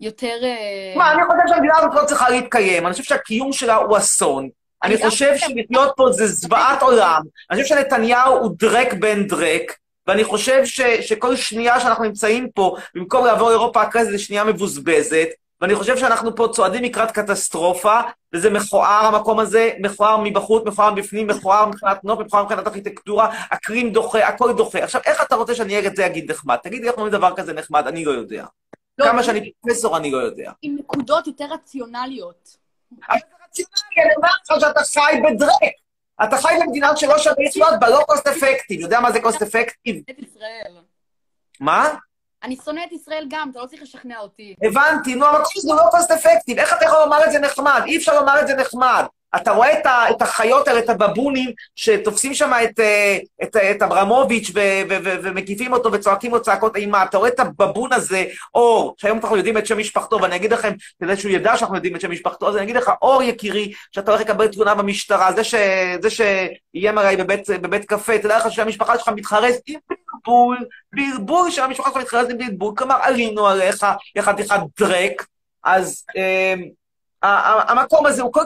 יותר... 0.00 0.38
אה, 0.42 0.94
מה, 0.96 1.12
אני 1.12 1.22
חושב 1.26 1.48
שהמדינה 1.48 1.78
הזאת 1.78 1.94
לא 1.94 2.06
צריכה 2.06 2.30
להתקיים, 2.30 2.86
אני 2.86 2.92
חושב 2.92 3.04
שהקיום 3.04 3.52
שלה 3.52 3.74
הוא 3.74 3.98
אסון. 3.98 4.48
אני 4.82 4.96
חושב 5.04 5.36
שלחיות 5.36 5.92
פה 5.96 6.12
זה 6.12 6.26
זוועת 6.26 6.82
עולם. 6.82 7.22
אני 7.50 7.62
חושב 7.62 7.76
שנתניהו 7.76 8.36
הוא 8.36 8.56
דרק 8.58 8.92
בן 8.92 9.26
דרק, 9.26 9.72
ואני 10.06 10.24
חושב 10.24 10.64
ש, 10.64 10.80
שכל 10.80 11.36
שנייה 11.36 11.80
שאנחנו 11.80 12.04
נמצאים 12.04 12.50
פה, 12.54 12.76
במקום 12.94 13.26
לעבור 13.26 13.50
אירופה 13.50 13.88
אחרי 13.88 14.04
זה, 14.04 14.10
זה 14.10 14.18
שנייה 14.18 14.44
מבוזבזת, 14.44 15.28
ואני 15.60 15.74
חושב 15.74 15.96
שאנחנו 15.96 16.36
פה 16.36 16.48
צועדים 16.52 16.82
לקראת 16.82 17.10
קטסטרופה, 17.10 18.00
וזה 18.34 18.50
מכוער 18.50 19.06
המקום 19.06 19.38
הזה, 19.38 19.70
מכוער 19.78 20.16
מבחוץ, 20.16 20.62
מכוער 20.66 20.94
מבפנים, 20.94 21.26
מכוער 21.26 21.66
מבחינת 21.66 22.04
נוף, 22.04 22.18
מכוער 22.18 22.42
מבחינת 22.42 22.66
ארכיטקטורה, 22.66 23.46
אקרים 23.50 23.92
דוחה, 23.92 24.28
הכל 24.28 24.52
דוחה. 24.52 24.84
עכשיו, 24.84 25.00
איך 25.06 25.22
אתה 25.22 25.34
רוצה 25.34 25.54
שאני 25.54 25.86
את 25.86 25.96
זה 25.96 26.06
אגיד 26.06 26.30
נחמד? 26.30 26.56
תגיד 26.56 26.82
לי 26.82 26.88
איך 26.88 26.96
אומרים 26.96 27.12
דבר 27.12 27.36
כזה 27.36 27.52
נחמד, 27.52 27.86
אני 27.86 28.04
לא 28.04 28.10
יודע. 28.10 28.46
לא, 28.98 29.04
כמה 29.04 29.22
שאני 29.22 29.52
פרופסור, 29.60 29.96
אני 29.96 30.10
לא 30.10 30.18
יודע. 30.18 30.52
עם 30.62 30.76
נקודות 30.78 31.26
יותר 31.26 31.44
רציונליות. 31.50 32.56
אבל 33.10 33.18
זה 33.18 33.36
רציונלי, 33.48 34.02
אני 34.04 34.14
אומר 34.16 34.28
לך 34.28 34.60
שאתה 34.60 35.00
חי 35.00 35.20
בדרק. 35.20 35.72
אתה 36.24 36.36
חי 36.36 36.54
במדינה 36.60 36.96
שלא 36.96 37.18
שווה 37.18 37.44
לחיות 37.46 37.74
בה, 37.80 37.88
לא 37.88 38.02
קוסט 38.06 38.26
אפקטיב. 38.26 38.80
יודע 38.80 39.00
מה 39.00 39.12
זה 39.12 39.20
קוסט 39.20 39.42
אפקטיב? 39.42 40.02
מה? 41.60 41.94
אני 42.46 42.56
שונא 42.64 42.80
את 42.86 42.92
ישראל 42.92 43.26
גם, 43.28 43.50
אתה 43.50 43.60
לא 43.60 43.66
צריך 43.66 43.82
לשכנע 43.82 44.18
אותי. 44.18 44.54
הבנתי, 44.62 45.14
נו, 45.14 45.26
הזה 45.26 45.68
הוא 45.68 45.76
לא 45.76 45.82
קוסט 45.90 46.10
אפקטיב. 46.10 46.58
איך 46.58 46.72
אתה 46.72 46.84
יכול 46.84 46.98
לומר 46.98 47.24
את 47.24 47.32
זה 47.32 47.38
נחמד? 47.38 47.82
אי 47.86 47.96
אפשר 47.96 48.20
לומר 48.20 48.40
את 48.40 48.46
זה 48.46 48.54
נחמד. 48.54 49.04
אתה 49.36 49.50
רואה 49.50 49.78
את, 49.78 49.86
ה, 49.86 50.10
את 50.10 50.22
החיות 50.22 50.68
האלה, 50.68 50.78
את 50.78 50.88
הבבונים, 50.88 51.50
שתופסים 51.76 52.34
שם 52.34 52.50
את, 52.64 52.80
אה, 52.80 53.18
את, 53.42 53.56
את 53.56 53.82
אברמוביץ' 53.82 54.50
ו, 54.54 54.60
ו, 54.88 54.96
ו, 55.04 55.16
ומקיפים 55.22 55.72
אותו 55.72 55.92
וצועקים 55.92 56.32
לו 56.32 56.42
צעקות 56.42 56.76
אימה. 56.76 57.04
אתה 57.04 57.18
רואה 57.18 57.28
את 57.28 57.40
הבבון 57.40 57.92
הזה, 57.92 58.24
אור, 58.54 58.94
שהיום 58.98 59.18
אנחנו 59.18 59.36
יודעים 59.36 59.58
את 59.58 59.66
שם 59.66 59.78
משפחתו, 59.78 60.18
ואני 60.22 60.36
אגיד 60.36 60.52
לכם, 60.52 60.72
כדי 61.02 61.16
שהוא 61.16 61.32
ידע 61.32 61.56
שאנחנו 61.56 61.74
יודעים 61.74 61.96
את 61.96 62.00
שם 62.00 62.10
משפחתו, 62.10 62.48
אז 62.48 62.56
אני 62.56 62.64
אגיד 62.64 62.76
לך, 62.76 62.90
אור 63.02 63.22
יקירי, 63.22 63.72
שאתה 63.92 64.10
הולך 64.10 64.20
לקבל 64.20 64.48
תלונה 64.48 64.74
במשטרה, 64.74 65.32
זה, 65.32 65.42
זה 66.02 66.10
שאיים 66.10 66.98
עליי 66.98 67.16
בבית, 67.16 67.50
בבית 67.50 67.84
קפה, 67.84 68.18
תדע 68.18 68.38
לך 68.38 68.52
שהמשפחה 68.52 68.98
שלך 68.98 69.08
מתחרז 69.08 69.60
עם 69.66 69.78
בלבול, 70.26 70.66
בלבול 70.92 71.50
שהמשפחה 71.50 71.90
שלך 71.90 72.02
מתחרז 72.02 72.30
עם 72.30 72.38
בלבול, 72.38 72.74
כלומר, 72.76 72.96
עלינו 73.02 73.46
עליך, 73.46 73.86
יא 74.16 74.22
חתיכת 74.22 74.56
דרק, 74.80 75.26
אז... 75.64 76.04
ה- 77.22 77.72
המקום 77.72 78.06
הזה 78.06 78.22
הוא 78.22 78.32
כל 78.32 78.42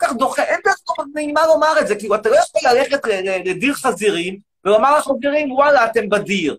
כך, 0.00 0.12
דוחה, 0.12 0.42
אין 0.42 0.60
דרך 0.64 0.76
נעימה 1.14 1.46
לומר 1.46 1.80
את 1.80 1.86
זה, 1.86 1.96
כאילו, 1.96 2.14
אתה 2.14 2.28
לא 2.28 2.36
יכול 2.36 2.70
ללכת 2.70 3.00
לדיר 3.44 3.74
חזירים 3.74 4.38
ולומר 4.64 4.98
לחברים, 4.98 5.52
וואלה, 5.52 5.84
אתם 5.84 6.08
בדיר. 6.08 6.58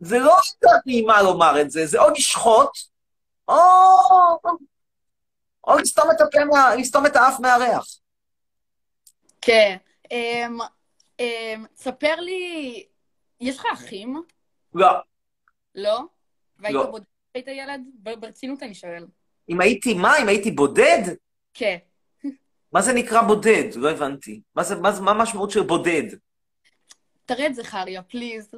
זה 0.00 0.18
לא 0.18 0.36
דרך 0.62 0.80
נעימה 0.86 1.22
לומר 1.22 1.60
את 1.60 1.70
זה, 1.70 1.86
זה 1.86 2.00
או 2.00 2.10
לשחוט, 2.10 2.70
או... 3.48 3.54
או 5.66 5.78
לסתום 5.78 6.10
את 6.10 6.16
מה- 6.50 6.74
לסתום 6.74 7.06
את 7.06 7.16
האף 7.16 7.40
מהריח. 7.40 7.86
כן. 9.40 9.76
אמ, 10.10 10.58
אמ, 11.20 11.64
תספר 11.76 12.14
לי, 12.18 12.84
יש 13.40 13.58
לך 13.58 13.64
אחים? 13.72 14.22
לא. 14.74 14.88
לא? 15.74 16.00
והיית 16.58 16.74
לא. 16.76 16.90
בודד 16.90 17.04
כשהיית 17.32 17.48
ילד? 17.48 17.80
ברצינות 17.94 18.62
אני 18.62 18.74
שואל. 18.74 19.06
אם 19.48 19.60
הייתי 19.60 19.94
מה? 19.94 20.18
אם 20.22 20.28
הייתי 20.28 20.50
בודד? 20.50 21.02
כן. 21.54 21.76
מה 22.72 22.82
זה 22.82 22.92
נקרא 22.92 23.22
בודד? 23.22 23.64
לא 23.76 23.90
הבנתי. 23.90 24.40
מה 24.54 24.62
זה, 24.62 24.74
מה, 24.76 24.92
זה- 24.92 25.02
מה 25.02 25.10
המשמעות 25.10 25.50
של 25.50 25.62
בודד? 25.62 26.02
תראה 27.24 27.46
את 27.46 27.54
זכריה, 27.54 28.02
פליז. 28.02 28.50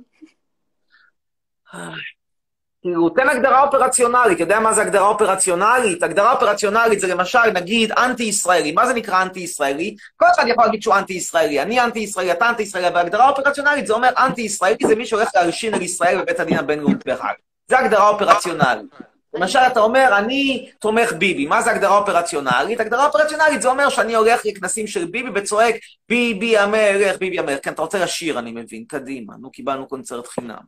כאילו, 2.82 3.08
תן 3.08 3.28
הגדרה 3.28 3.62
אופרציונלית. 3.62 4.40
יודע 4.40 4.60
מה 4.60 4.72
זה 4.72 4.82
הגדרה 4.82 5.08
אופרציונלית? 5.08 6.02
הגדרה 6.02 6.32
אופרציונלית 6.32 7.00
זה 7.00 7.06
למשל, 7.06 7.50
נגיד, 7.54 7.92
אנטי-ישראלי. 7.92 8.72
מה 8.72 8.86
זה 8.86 8.94
נקרא 8.94 9.22
אנטי-ישראלי? 9.22 9.96
כל 10.16 10.26
אחד 10.34 10.44
יכול 10.48 10.64
להגיד 10.64 10.82
שהוא 10.82 10.94
אנטי-ישראלי. 10.94 11.62
אני 11.62 11.80
אנטי-ישראלי, 11.80 12.32
אתה 12.32 12.48
אנטי-ישראלי, 12.48 12.88
אבל 12.88 13.00
הגדרה 13.00 13.28
אופרציונלית 13.28 13.86
זה 13.86 13.92
אומר 13.92 14.10
אנטי-ישראלי 14.18 14.76
זה 14.86 14.96
מי 14.96 15.06
שהולך 15.06 15.30
להלשין 15.34 15.74
על 15.74 15.82
ישראל 15.82 16.22
בבית 16.22 16.40
הדין 16.40 16.58
הבינלאומי 16.58 16.94
בהאג. 17.06 17.36
זה 17.68 17.78
הגדרה 17.78 18.08
אופרציונלית. 18.08 18.86
למשל, 19.34 19.58
אתה 19.58 19.80
אומר, 19.80 20.14
אני 20.18 20.70
תומך 20.78 21.12
ביבי. 21.12 21.46
מה 21.46 21.62
זה 21.62 21.70
הגדרה 21.70 21.98
אופרציונלית? 21.98 22.80
הגדרה 22.80 23.06
אופרציונלית 23.06 23.62
זה 23.62 23.68
אומר 23.68 23.88
שאני 23.88 24.14
הולך 24.14 24.40
לכנסים 24.44 24.86
של 24.86 25.04
ביבי 25.04 25.30
וצועק, 25.34 25.74
ביבי 26.08 26.58
המלך, 26.58 27.18
ביבי 27.18 27.38
המלך. 27.38 27.58
כן, 27.62 27.72
אתה 27.72 27.82
רוצה 27.82 27.98
לשיר, 27.98 28.38
אני 28.38 28.52
מבין. 28.52 28.84
קדימה. 28.84 29.34
נו, 29.40 29.50
קיבלנו 29.50 29.86
קונצרט 29.88 30.26
חינם. 30.26 30.62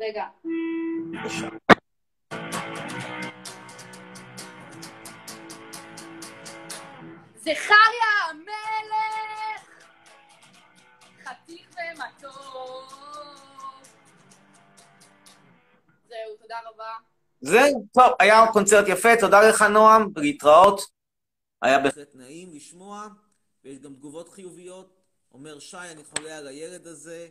רגע. 0.00 0.24
זכריה 7.36 8.12
המלך! 8.30 9.68
חתיך 11.24 11.68
ומתוק. 11.70 12.92
זהו, 16.08 16.36
תודה 16.42 16.56
רבה. 16.66 16.92
זהו, 17.40 17.86
טוב, 17.92 18.12
היה 18.20 18.46
קונצרט 18.52 18.88
יפה, 18.88 19.08
תודה 19.20 19.48
לך 19.48 19.62
נועם, 19.62 20.12
להתראות. 20.16 20.80
היה 21.62 21.78
בהחלט 21.78 22.14
נעים 22.14 22.52
לשמוע, 22.52 23.08
ויש 23.64 23.78
גם 23.78 23.94
תגובות 23.94 24.28
חיוביות. 24.28 24.96
אומר 25.32 25.58
שי, 25.58 25.76
אני 25.76 26.04
חולה 26.04 26.38
על 26.38 26.46
הילד 26.46 26.86
הזה, 26.86 27.28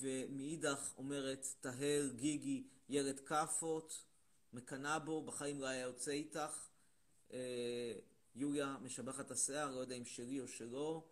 ומאידך 0.00 0.92
אומרת 0.98 1.46
תהל 1.60 2.12
גיגי, 2.16 2.66
ילד 2.88 3.20
כאפות, 3.20 4.04
מקנאה 4.52 4.98
בו, 4.98 5.22
בחיים 5.22 5.60
לא 5.60 5.66
היה 5.66 5.80
יוצא 5.80 6.10
איתך. 6.10 6.68
אה, 7.32 7.92
יוליה 8.34 8.76
משבחת 8.82 9.26
את 9.26 9.30
השיער, 9.30 9.74
לא 9.74 9.80
יודע 9.80 9.94
אם 9.94 10.04
שלי 10.04 10.40
או 10.40 10.48
שלו. 10.48 11.08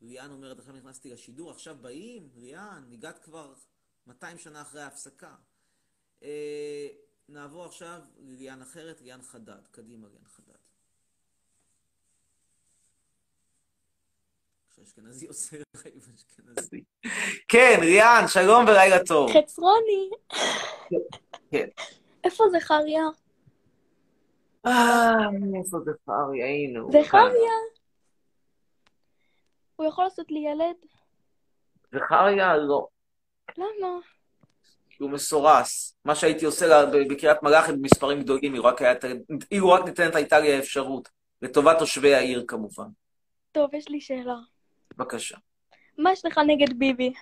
ליאן 0.00 0.30
אומרת, 0.30 0.58
עכשיו 0.58 0.74
נכנסתי 0.74 1.10
לשידור, 1.10 1.50
עכשיו 1.50 1.76
באים? 1.80 2.30
ליאן, 2.36 2.88
הגעת 2.92 3.18
כבר 3.18 3.54
200 4.06 4.38
שנה 4.38 4.62
אחרי 4.62 4.82
ההפסקה. 4.82 5.36
אה, 6.22 6.88
נעבור 7.28 7.64
עכשיו 7.64 8.02
לליאן 8.18 8.62
אחרת, 8.62 9.00
ליאן 9.00 9.22
חדד. 9.22 9.66
קדימה, 9.70 10.08
ליאן 10.08 10.24
חדד. 10.24 10.55
כשאשכנזי 14.80 15.26
עושה 15.32 15.56
רעים 15.84 15.98
אשכנזי. 16.14 16.82
כן, 17.48 17.78
ליאן, 17.80 18.24
שלום 18.28 18.64
ולילה 18.64 19.04
טוב. 19.04 19.30
חצרוני. 19.30 20.10
כן. 21.50 21.66
איפה 22.24 22.44
זכריה? 22.58 23.02
אה, 24.66 24.70
איפה 25.64 25.78
זכריה? 25.80 26.46
היינו. 26.46 26.88
זכריה. 26.92 27.52
הוא 29.76 29.86
יכול 29.86 30.04
לעשות 30.04 30.30
לי 30.30 30.38
ילד? 30.38 30.76
זכריה, 31.94 32.56
לא. 32.56 32.86
למה? 33.58 33.98
כי 34.90 35.02
הוא 35.02 35.10
מסורס. 35.10 35.96
מה 36.04 36.14
שהייתי 36.14 36.44
עושה 36.44 36.66
לה 36.66 36.86
ב- 36.86 37.12
בקריית 37.12 37.42
מלאכי 37.42 37.72
במספרים 37.72 38.22
גדולים, 38.22 38.52
אילו 38.54 38.64
רק, 38.64 38.82
היה, 38.82 38.92
אילו 39.50 39.68
רק 39.70 39.84
ניתנת 39.84 40.14
הייתה 40.14 40.38
לי 40.40 40.52
האפשרות. 40.52 41.08
לטובת 41.42 41.78
תושבי 41.78 42.14
העיר, 42.14 42.44
כמובן. 42.48 42.86
טוב, 43.52 43.74
יש 43.74 43.88
לי 43.88 44.00
שאלה. 44.00 44.36
בבקשה. 44.96 45.36
מה 45.98 46.12
יש 46.12 46.24
לך 46.24 46.40
נגד 46.46 46.78
ביבי? 46.78 47.12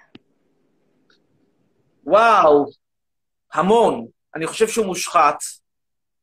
וואו, 2.04 2.66
המון. 3.52 4.06
אני 4.34 4.46
חושב 4.46 4.68
שהוא 4.68 4.86
מושחת, 4.86 5.38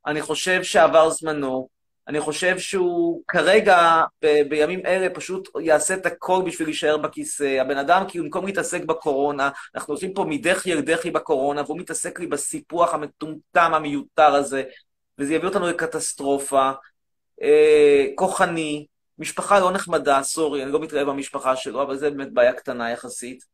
אני 0.08 0.22
חושב 0.22 0.64
שעבר 0.64 1.10
זמנו, 1.10 1.68
אני 2.08 2.20
חושב 2.20 2.60
שהוא 2.60 3.24
כרגע, 3.28 4.04
ב- 4.24 4.42
בימים 4.50 4.86
אלה, 4.86 5.10
פשוט 5.10 5.50
יעשה 5.62 5.94
את 5.94 6.06
הכל 6.06 6.42
בשביל 6.46 6.68
להישאר 6.68 6.98
בכיסא. 6.98 7.58
הבן 7.62 7.78
אדם, 7.78 8.04
כאילו, 8.08 8.24
במקום 8.26 8.46
להתעסק 8.46 8.84
בקורונה, 8.84 9.50
אנחנו 9.76 9.94
הולכים 9.94 10.14
פה 10.14 10.26
מדחי 10.30 10.74
אל 10.74 10.82
דחי 10.82 11.12
בקורונה, 11.12 11.62
והוא 11.62 11.80
מתעסק 11.80 12.20
לי 12.20 12.28
בסיפוח 12.28 12.94
המטומטם, 12.94 13.72
המיותר 13.74 14.36
הזה, 14.36 14.64
וזה 15.20 15.34
יביא 15.34 15.48
אותנו 15.48 15.68
לקטסטרופה. 15.68 16.72
אה, 17.42 18.06
כוחני, 18.16 18.86
משפחה 19.22 19.60
לא 19.60 19.72
נחמדה, 19.72 20.24
סורי, 20.24 20.64
אני 20.64 20.72
לא 20.72 20.80
מתראה 20.80 21.06
במשפחה 21.06 21.56
שלו, 21.56 21.82
אבל 21.82 21.98
זה 21.98 22.10
באמת 22.10 22.34
בעיה 22.34 22.54
קטנה 22.54 22.92
יחסית. 22.92 23.46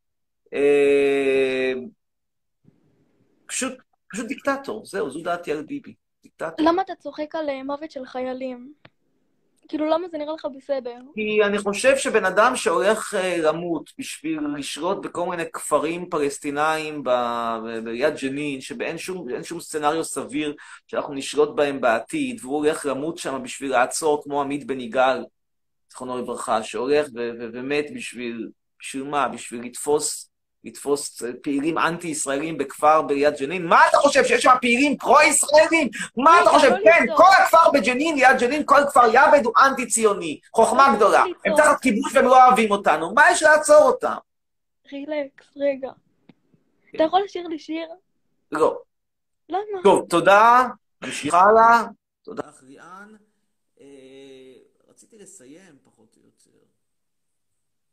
אה, 0.54 1.74
פשוט, 3.46 3.74
פשוט 4.12 4.28
דיקטטור, 4.28 4.86
זהו, 4.86 5.10
זו 5.10 5.22
דעתי 5.22 5.52
על 5.52 5.64
ביבי. 5.64 5.94
דיקטטור. 6.24 6.68
למה 6.68 6.82
אתה 6.82 6.96
צוחק 6.96 7.36
על 7.36 7.50
אה, 7.50 7.64
מוות 7.64 7.92
של 7.92 8.06
חיילים? 8.06 8.74
כאילו, 9.68 9.86
למה 9.90 10.08
זה 10.08 10.18
נראה 10.18 10.34
לך 10.34 10.48
בסדר? 10.58 10.96
כי 11.16 11.44
אני 11.44 11.58
חושב 11.58 11.98
שבן 11.98 12.26
אדם 12.26 12.56
שהולך 12.56 13.14
אה, 13.14 13.38
למות 13.38 13.92
בשביל 14.00 14.40
לשלוט 14.58 15.06
בכל 15.06 15.30
מיני 15.30 15.44
כפרים 15.54 16.10
פלסטינאים 16.10 17.04
ב- 17.04 17.80
ביד 17.84 18.16
ג'נין, 18.22 18.62
שבאין 18.62 18.98
שום, 18.98 19.44
שום 19.44 19.60
סצנריו 19.60 20.04
סביר 20.04 20.56
שאנחנו 20.88 21.14
נשלוט 21.14 21.56
בהם 21.56 21.82
בעתיד, 21.82 22.40
והוא 22.42 22.58
הולך 22.58 22.86
למות 22.86 23.18
שם 23.18 23.40
בשביל 23.44 23.72
לעצור 23.72 24.24
כמו 24.24 24.42
עמית 24.42 24.68
בן 24.68 24.80
יגאל, 24.80 25.24
זיכרונו 25.90 26.18
לברכה, 26.18 26.64
שהולך 26.64 27.08
ומת 27.54 27.86
בשביל, 27.96 28.50
בשביל 28.80 29.04
מה? 29.04 29.28
בשביל 29.28 29.66
לתפוס, 29.66 30.30
לתפוס 30.64 31.24
פעילים 31.44 31.78
אנטי-ישראלים 31.78 32.58
בכפר 32.58 33.02
ביד 33.02 33.34
ג'נין? 33.40 33.66
מה 33.66 33.80
אתה 33.90 33.98
חושב, 33.98 34.24
שיש 34.24 34.44
שם 34.44 34.54
פעילים 34.62 34.98
פרו-ישראלים? 34.98 35.90
מה 36.18 36.42
אתה 36.42 36.50
חושב? 36.50 36.72
כן. 36.84 37.06
כל 37.16 37.24
הכפר 37.44 37.72
בג'נין, 37.74 38.16
ליד 38.16 38.40
ג'נין, 38.40 38.64
כל 38.66 38.82
כפר 38.90 39.14
יעבד 39.14 39.46
הוא 39.46 39.54
אנטי-ציוני. 39.66 40.40
חוכמה 40.54 40.96
גדולה. 40.96 41.24
הם 41.46 41.56
תחת 41.58 41.82
כיבוש 41.82 42.16
והם 42.16 42.26
לא 42.26 42.46
אוהבים 42.46 42.72
אותנו. 42.72 43.14
מה 43.14 43.32
יש 43.32 43.44
לעצור 43.44 43.82
אותם? 43.82 44.16
רילקס, 44.92 45.58
רגע. 45.58 45.92
אתה 46.96 47.04
יכול 47.04 47.22
לשיר 47.26 47.48
לי 47.48 47.60
שיר? 47.60 47.88
לא. 48.52 48.80
למה? 49.50 49.84
טוב, 49.84 50.06
תודה. 50.10 50.68
נמשיך 51.02 51.34
הלאה. 51.34 51.84
תודה, 52.24 52.44
אחריאן. 52.50 53.16
רציתי 54.98 55.18
לסיים, 55.18 55.80
פחות 55.84 56.18
או 56.18 56.22
יותר. 56.22 56.66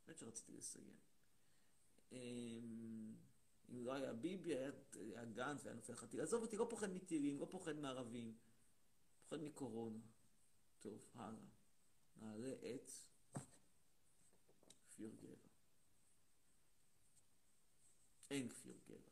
באמת 0.06 0.18
שרציתי 0.18 0.52
לסיים. 0.52 0.96
אה, 2.12 2.18
אם 3.68 3.84
לא 3.84 3.92
היה 3.92 4.12
ביבי, 4.12 4.54
היה 4.54 5.24
גנץ 5.24 5.64
והיה 5.64 5.76
נופל 5.76 5.92
לך. 5.92 6.06
עזוב 6.22 6.42
אותי, 6.42 6.56
לא 6.56 6.66
פוחד 6.70 6.90
מטילים, 6.90 7.40
לא 7.40 7.46
פוחד 7.50 7.76
מערבים. 7.76 8.36
פוחד 9.22 9.42
מקורונה. 9.42 9.98
טוב, 10.80 11.10
הלאה. 11.14 11.44
נעלה 12.16 12.52
את 12.52 12.90
כפיר 14.88 15.10
גבע. 15.22 15.48
אין 18.30 18.48
כפיר 18.48 18.78
גבע. 18.88 19.10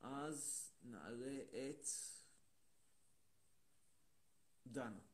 אז 0.00 0.70
נעלה 0.82 1.38
את 1.42 1.86
דנה. 4.66 5.11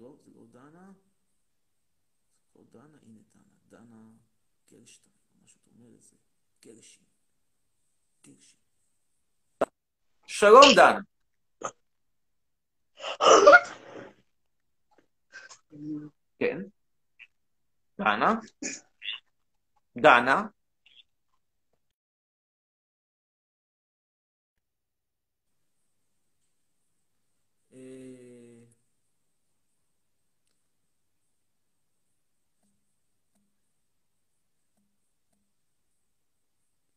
לא, 0.00 0.16
זה 0.24 0.30
לא 0.34 0.46
דנה. 0.50 0.92
זה 2.52 2.58
לא 2.58 2.64
דנה, 2.70 2.98
הנה 3.02 3.20
דנה. 3.34 3.50
דנה 3.68 4.10
גלשטיין, 4.70 5.14
מה 5.40 5.46
שאתה 5.46 5.70
אומר 5.70 5.94
את 5.94 6.02
זה. 6.02 6.16
גלשין. 6.62 7.04
גלשין. 8.26 8.58
שלום, 10.26 10.64
דנה. 10.76 11.00
כן. 16.38 16.58
דנה? 17.98 18.34
דנה? 19.96 20.46
אה, 27.72 28.10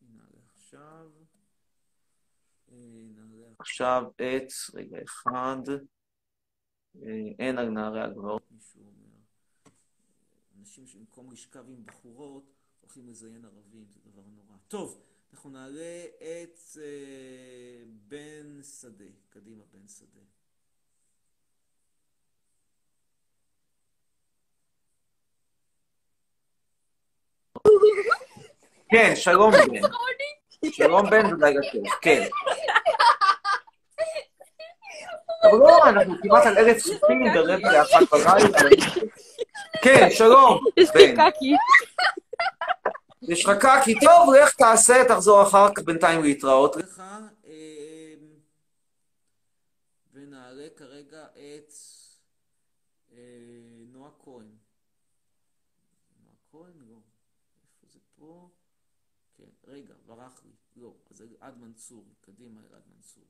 נעלה 0.01 0.41
עכשיו, 0.53 1.11
אה, 2.71 2.75
נעלה 3.15 3.53
עכשיו 3.63 4.04
את, 4.15 4.47
רגע 4.73 4.97
אחד, 5.04 5.58
אה, 7.02 7.10
אין 7.39 7.58
על 7.58 7.69
נערי 7.69 8.02
הגבעות, 8.02 8.43
מישהו 8.52 8.82
אומר, 8.82 9.17
אנשים 10.60 10.88
שבמקום 10.88 11.32
לשכב 11.32 11.69
עם 11.69 11.86
בחורות, 11.86 12.43
הולכים 12.82 13.08
לזיין 13.08 13.45
ערבים, 13.45 13.86
זה 13.89 13.99
דבר 14.06 14.21
נורא. 14.36 14.58
טוב, 14.67 15.02
אנחנו 15.34 15.49
נעלה 15.49 16.04
את 16.17 16.60
אה, 16.82 17.84
בן 18.08 18.63
שדה, 18.63 19.06
קדימה 19.30 19.63
בן 19.71 19.88
שדה. 19.88 20.21
כן, 28.89 29.13
שלום 29.15 29.52
בן. 29.52 29.82
שלום 30.71 31.10
בן, 31.10 31.30
זה 31.30 31.36
לילה 31.45 31.62
טוב, 31.71 31.84
כן. 32.02 32.28
לא, 35.59 35.89
אנחנו 35.89 36.15
כמעט 36.21 36.45
על 36.45 36.57
אלף 36.57 36.77
צופים 36.77 37.23
ברבע 37.33 37.71
לאחת 37.71 38.11
בלילה. 38.11 38.59
כן, 39.83 40.07
שלום, 40.11 40.59
יש 40.77 40.89
לי. 40.95 41.15
קקי. 41.15 41.55
יש 43.21 43.45
לך 43.45 43.51
קקי, 43.59 43.99
טוב, 43.99 44.33
לך 44.33 44.53
תעשה, 44.55 45.03
תחזור 45.07 45.43
אחר 45.43 45.73
כך 45.75 45.83
בינתיים 45.83 46.23
להתראות 46.23 46.75
לך. 46.75 47.03
אמ, 47.45 47.51
ונעלה 50.13 50.67
כרגע 50.77 51.25
את 51.33 51.73
אה, 53.11 53.17
נועה 53.91 54.09
כהן. 54.23 54.45
נועה 56.23 56.35
כהן? 56.51 56.73
לא. 56.89 56.95
איפה 56.95 57.93
זה 57.93 57.99
פה? 58.19 58.49
כן, 59.37 59.71
רגע, 59.71 59.93
ברח 60.05 60.41
לי. 60.45 60.51
לא, 60.75 60.93
אז 61.11 61.21
אלעד 61.21 61.57
מנצור. 61.57 62.05
קדימה, 62.21 62.59
אלעד 62.69 62.81
מנצור. 62.95 63.23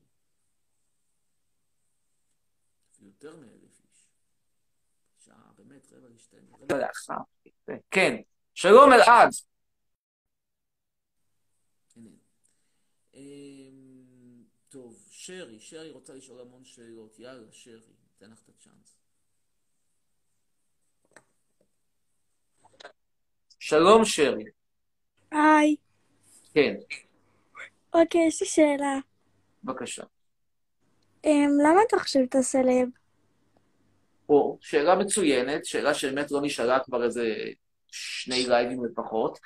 יותר 3.04 3.36
מאלף 3.36 3.80
איש. 3.80 4.08
שעה, 5.24 5.52
באמת, 5.56 5.92
רבע 5.92 6.08
לשתיים. 6.08 6.56
רבע 6.60 6.78
לאחת. 6.78 7.14
כן, 7.90 8.14
שלום 8.54 8.92
אלעד. 8.92 9.30
הנה. 11.96 12.10
אמ, 13.14 14.44
טוב, 14.68 15.06
שרי, 15.10 15.60
שרי 15.60 15.90
רוצה 15.90 16.14
לשאול 16.14 16.40
המון 16.40 16.64
שאלות. 16.64 17.18
יאללה, 17.18 17.52
שרי, 17.52 17.92
ניתן 18.12 18.30
לך 18.30 18.42
את 18.42 18.48
הצ'אנס. 18.48 18.98
שלום, 23.58 24.04
שרי. 24.04 24.44
היי. 25.30 25.76
כן, 26.54 26.74
אוקיי, 27.94 28.26
יש 28.26 28.42
לי 28.42 28.48
שאלה. 28.48 28.98
בבקשה. 29.64 30.04
אמ, 31.24 31.50
למה 31.62 31.80
אתה 31.88 31.98
חושב 31.98 32.20
שאתה 32.24 32.42
סלב? 32.42 32.88
פה, 34.26 34.56
שאלה 34.60 34.94
מצוינת, 34.94 35.64
שאלה 35.64 35.94
שבאמת 35.94 36.30
לא 36.30 36.40
נשאלה 36.42 36.78
כבר 36.80 37.04
איזה 37.04 37.34
שני 37.90 38.46
לייבים 38.48 38.84
לפחות. 38.84 39.38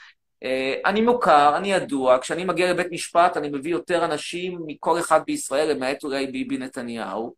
אה, 0.42 0.74
אני 0.86 1.00
מוכר, 1.00 1.56
אני 1.56 1.72
ידוע, 1.72 2.18
כשאני 2.20 2.44
מגיע 2.44 2.72
לבית 2.72 2.86
משפט 2.90 3.36
אני 3.36 3.48
מביא 3.48 3.70
יותר 3.70 4.04
אנשים 4.04 4.60
מכל 4.66 4.98
אחד 4.98 5.20
בישראל, 5.26 5.72
למעט 5.72 6.04
אולי 6.04 6.26
ביבי 6.26 6.58
נתניהו. 6.58 7.34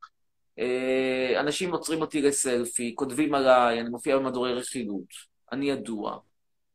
אה, 0.59 1.41
אנשים 1.41 1.73
עוצרים 1.73 2.01
אותי 2.01 2.23
לסלפי, 2.23 2.93
כותבים 2.97 3.35
עליי, 3.35 3.81
אני 3.81 3.89
מופיע 3.89 4.17
במדורי 4.19 4.55
רכילות. 4.55 5.31
אני 5.53 5.71
ידוע, 5.71 6.19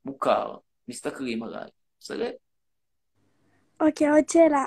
מוכר, 0.05 0.55
מסתכלים 0.87 1.43
עליי. 1.43 1.69
בסדר? 1.99 2.29
אוקיי, 3.81 4.09
עוד 4.09 4.29
שאלה. 4.29 4.65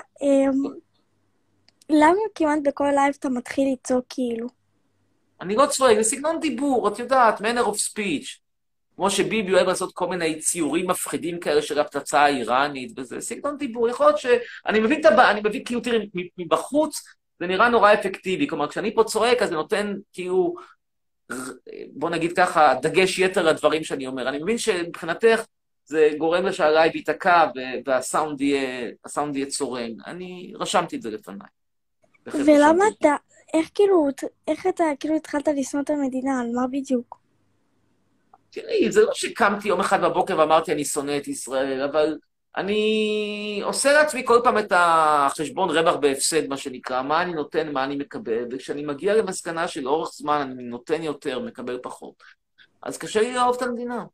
למה 1.89 2.19
כמעט 2.35 2.59
בכל 2.63 2.91
live 2.95 3.15
אתה 3.19 3.29
מתחיל 3.29 3.73
לצעוק 3.73 4.05
כאילו? 4.09 4.47
אני 5.41 5.55
לא 5.55 5.65
צועק, 5.65 5.97
זה 5.97 6.03
סגנון 6.03 6.39
דיבור, 6.39 6.87
את 6.87 6.99
יודעת, 6.99 7.41
manner 7.41 7.65
of 7.65 7.75
speech. 7.75 8.39
כמו 8.95 9.09
שביבי 9.09 9.53
אוהב 9.53 9.67
לעשות 9.67 9.93
כל 9.93 10.07
מיני 10.07 10.39
ציורים 10.39 10.87
מפחידים 10.89 11.39
כאלה 11.39 11.61
של 11.61 11.79
הפצצה 11.79 12.19
האיראנית, 12.19 12.91
וזה 12.97 13.21
סגנון 13.21 13.57
דיבור. 13.57 13.89
יכול 13.89 14.05
להיות 14.05 14.17
שאני 14.17 14.79
מבין 14.79 14.99
את 14.99 15.05
הבעיה, 15.05 15.31
אני 15.31 15.41
מבין, 15.43 15.63
כאילו, 15.65 15.81
תראי, 15.81 16.09
מבחוץ 16.37 17.03
זה 17.39 17.47
נראה 17.47 17.69
נורא 17.69 17.93
אפקטיבי. 17.93 18.47
כלומר, 18.47 18.67
כשאני 18.67 18.95
פה 18.95 19.03
צועק, 19.03 19.41
אז 19.41 19.49
זה 19.49 19.55
נותן, 19.55 19.93
כאילו, 20.13 20.55
בוא 21.93 22.09
נגיד 22.09 22.35
ככה, 22.35 22.73
דגש 22.81 23.19
יתר 23.19 23.43
לדברים 23.43 23.83
שאני 23.83 24.07
אומר. 24.07 24.29
אני 24.29 24.37
מבין 24.43 24.57
שמבחינתך 24.57 25.45
זה 25.85 26.09
גורם 26.17 26.45
לשהלייב 26.45 26.95
ייתקע 26.95 27.45
והסאונד 27.85 28.41
יהיה, 28.41 28.91
יהיה 29.35 29.45
צורם. 29.45 29.91
אני 30.05 30.53
רשמתי 30.59 30.95
את 30.95 31.01
זה 31.01 31.11
לפניי. 31.11 31.47
ולמה. 32.25 32.85
אתה, 32.99 33.15
איך 33.53 33.69
כאילו, 33.75 34.07
איך 34.47 34.67
אתה 34.67 34.83
כאילו 34.99 35.15
התחלת 35.15 35.47
לשנוא 35.47 35.83
את 35.83 35.89
המדינה? 35.89 36.41
על 36.41 36.47
מה 36.55 36.67
בדיוק? 36.71 37.19
תראי, 38.51 38.91
זה 38.91 39.01
לא 39.01 39.13
שקמתי 39.13 39.67
יום 39.67 39.79
אחד 39.79 40.01
בבוקר 40.01 40.39
ואמרתי, 40.39 40.71
אני 40.71 40.85
שונא 40.85 41.17
את 41.17 41.27
ישראל, 41.27 41.81
אבל 41.81 42.17
אני 42.57 43.61
עושה 43.63 43.93
לעצמי 43.93 44.25
כל 44.25 44.39
פעם 44.43 44.57
את 44.57 44.71
החשבון 44.75 45.69
רווח 45.69 45.95
בהפסד, 45.95 46.47
מה 46.47 46.57
שנקרא, 46.57 47.01
מה 47.01 47.21
אני 47.21 47.33
נותן, 47.33 47.71
מה 47.71 47.83
אני 47.83 47.95
מקבל, 47.95 48.45
וכשאני 48.51 48.85
מגיע 48.85 49.15
למסקנה 49.15 49.67
של 49.67 49.87
אורך 49.87 50.09
זמן 50.13 50.49
אני 50.51 50.63
נותן 50.63 51.03
יותר, 51.03 51.39
מקבל 51.39 51.79
פחות. 51.83 52.23
אז 52.83 52.97
קשה 52.97 53.21
לי 53.21 53.33
לאהוב 53.33 53.55
את 53.55 53.61
המדינה. 53.61 54.05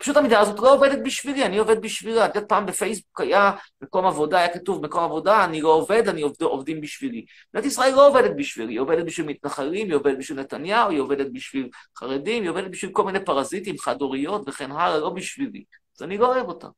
פשוט 0.00 0.16
המדינה 0.16 0.40
הזאת 0.40 0.58
לא 0.58 0.74
עובדת 0.74 0.98
בשבילי, 1.04 1.46
אני 1.46 1.58
עובד 1.58 1.80
בשבילה. 1.82 2.26
את 2.26 2.34
יודעת, 2.34 2.48
פעם 2.48 2.66
בפייסבוק 2.66 3.20
היה 3.20 3.52
מקום 3.82 4.06
עבודה, 4.06 4.38
היה 4.38 4.54
כתוב 4.54 4.82
מקום 4.82 5.04
עבודה, 5.04 5.44
אני 5.44 5.60
לא 5.60 5.68
עובד, 5.68 6.08
אני 6.08 6.22
עובד, 6.22 6.42
עובדים 6.42 6.80
בשבילי. 6.80 7.24
מדינת 7.54 7.66
ישראל 7.66 7.94
לא 7.94 8.08
עובדת 8.08 8.30
בשבילי, 8.36 8.72
היא 8.72 8.80
עובדת 8.80 9.04
בשביל 9.04 9.26
מתנחלים, 9.26 9.86
היא 9.86 9.94
עובדת 9.94 10.18
בשביל 10.18 10.40
נתניהו, 10.40 10.90
היא 10.90 11.00
עובדת 11.00 11.26
בשביל 11.32 11.68
חרדים, 11.96 12.42
היא 12.42 12.50
עובדת 12.50 12.70
בשביל 12.70 12.92
כל 12.92 13.04
מיני 13.04 13.24
פרזיטים, 13.24 13.78
חד-הוריות 13.78 14.48
וכן 14.48 14.72
הלאה, 14.72 14.98
לא 14.98 15.10
בשבילי. 15.10 15.64
אז 15.96 16.02
אני 16.02 16.18
לא 16.18 16.34
אוהב 16.34 16.48
אותה. 16.48 16.68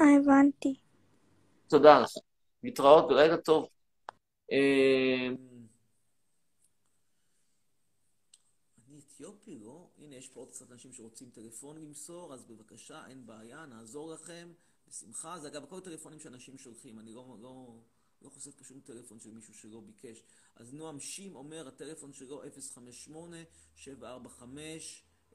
אה, 0.00 0.04
הבנתי. 0.16 0.74
תודה 1.68 2.00
לך. 2.00 2.10
להתראות 2.62 3.04
ולילה 3.10 3.36
טוב. 3.36 3.68
אה, 4.52 5.28
אני 8.88 9.00
אתיופי, 9.14 9.58
לא? 9.64 9.86
הנה, 9.98 10.15
יש 10.26 10.32
פה 10.32 10.40
עוד 10.40 10.50
קצת 10.50 10.72
אנשים 10.72 10.92
שרוצים 10.92 11.30
טלפון 11.30 11.78
למסור, 11.78 12.34
אז 12.34 12.44
בבקשה, 12.44 13.06
אין 13.06 13.26
בעיה, 13.26 13.66
נעזור 13.66 14.12
לכם, 14.12 14.52
בשמחה. 14.88 15.38
זה 15.38 15.48
אגב, 15.48 15.64
הכל 15.64 15.80
טלפונים 15.80 16.20
שאנשים 16.20 16.58
שולחים, 16.58 16.98
אני 16.98 17.12
לא, 17.12 17.36
לא, 17.40 17.80
לא 18.22 18.28
חושף 18.30 18.54
פה 18.54 18.64
שום 18.64 18.80
טלפון 18.80 19.20
של 19.20 19.30
מישהו 19.30 19.54
שלא 19.54 19.80
ביקש. 19.80 20.22
אז 20.56 20.74
נועם 20.74 21.00
שים 21.00 21.36
אומר, 21.36 21.68
הטלפון 21.68 22.12
שלו 22.12 22.42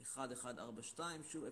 058-745-1142, 0.01 0.99
שוב 1.23 1.43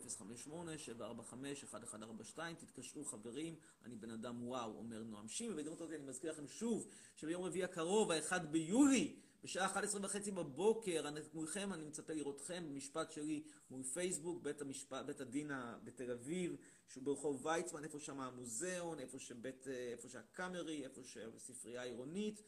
058-745-1142, 2.35 2.39
תתקשרו 2.59 3.05
חברים, 3.05 3.55
אני 3.85 3.95
בן 3.95 4.11
אדם 4.11 4.47
וואו, 4.47 4.77
אומר 4.77 5.03
נועם 5.03 5.27
שים, 5.27 5.51
ובהזדמנות 5.51 5.81
הזאת 5.81 5.93
אני 5.93 6.03
מזכיר 6.03 6.31
לכם 6.31 6.47
שוב, 6.47 6.87
שביום 7.15 7.43
רביעי 7.43 7.63
הקרוב, 7.63 8.11
ה-1 8.11 8.39
ביולי, 8.39 9.19
בשעה 9.43 9.65
11 9.65 10.01
וחצי 10.03 10.31
בבוקר, 10.31 11.05
מולכם, 11.33 11.73
אני 11.73 11.83
מצפה 11.83 12.13
לראותכם 12.13 12.65
במשפט 12.69 13.11
שלי 13.11 13.43
מול 13.69 13.83
פייסבוק, 13.83 14.43
בית, 14.43 14.61
המשפט, 14.61 15.05
בית 15.05 15.21
הדין 15.21 15.51
בתל 15.83 16.11
אביב, 16.11 16.55
שהוא 16.87 17.03
ברחוב 17.03 17.45
ויצמן, 17.45 17.83
איפה 17.83 17.99
שם 17.99 18.19
המוזיאון, 18.19 18.99
איפה, 18.99 19.19
שבית, 19.19 19.67
איפה 19.67 20.09
שהקאמרי, 20.09 20.83
איפה 20.83 21.03
שהספרייה 21.03 21.81
העירונית, 21.81 22.41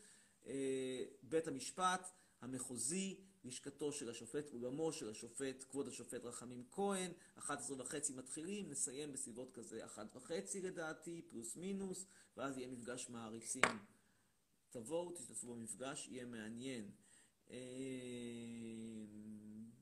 בית 1.23 1.47
המשפט 1.47 2.11
המחוזי, 2.41 3.19
לשכתו 3.43 3.91
של 3.91 4.09
השופט, 4.09 4.53
אולמו 4.53 4.93
של 4.93 5.09
השופט, 5.09 5.65
כבוד 5.69 5.87
השופט 5.87 6.25
רחמים 6.25 6.63
כהן, 6.71 7.11
11 7.37 7.77
וחצי 7.79 8.13
מתחילים, 8.13 8.69
נסיים 8.69 9.13
בסביבות 9.13 9.51
כזה 9.51 9.85
1 9.85 10.15
וחצי 10.15 10.61
לדעתי, 10.61 11.21
פלוס 11.29 11.55
מינוס, 11.55 12.05
ואז 12.37 12.57
יהיה 12.57 12.67
מפגש 12.67 13.09
מעריצים. 13.09 13.61
תבואו, 14.71 15.11
תשתתפו 15.11 15.55
במפגש, 15.55 16.07
יהיה 16.07 16.25
מעניין. 16.25 16.91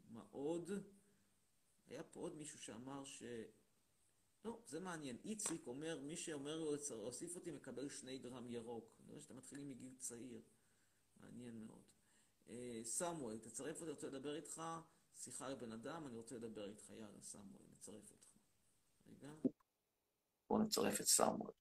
מה 0.10 0.24
עוד? 0.32 0.72
היה 1.88 2.04
פה 2.04 2.20
עוד 2.20 2.36
מישהו 2.36 2.60
שאמר 2.60 3.04
ש... 3.04 3.24
לא, 4.46 4.62
זה 4.66 4.80
מעניין. 4.80 5.18
איציק 5.24 5.68
אומר, 5.68 6.00
מי 6.00 6.18
שאומר 6.18 6.60
לו 6.60 6.76
להוסיף 6.90 7.36
אותי 7.36 7.52
מקבל 7.52 7.90
שני 7.90 8.18
גרם 8.18 8.48
ירוק. 8.48 8.96
אני 9.00 9.12
רואה 9.12 9.22
שאתם 9.22 9.38
מתחילים 9.38 9.70
מגיל 9.70 9.96
צעיר. 9.98 10.42
מעניין 11.16 11.66
מאוד. 11.66 11.84
סמואל, 12.84 13.38
תצרף 13.40 13.82
אותי, 13.82 13.92
רוצה 13.92 14.08
לדבר 14.08 14.36
איתך. 14.36 14.62
שיחה 15.16 15.50
לבן 15.50 15.72
אדם, 15.72 16.08
אני 16.08 16.16
רוצה 16.16 16.36
לדבר 16.36 16.70
איתך. 16.70 16.90
יאללה, 16.90 17.22
סמואל, 17.22 17.64
נצרף 17.74 18.12
אותך. 18.12 18.38
רגע. 19.08 19.34
בואו 20.50 20.64
נצרף 20.64 21.02
את 21.02 21.06
סמואל. 21.06 21.52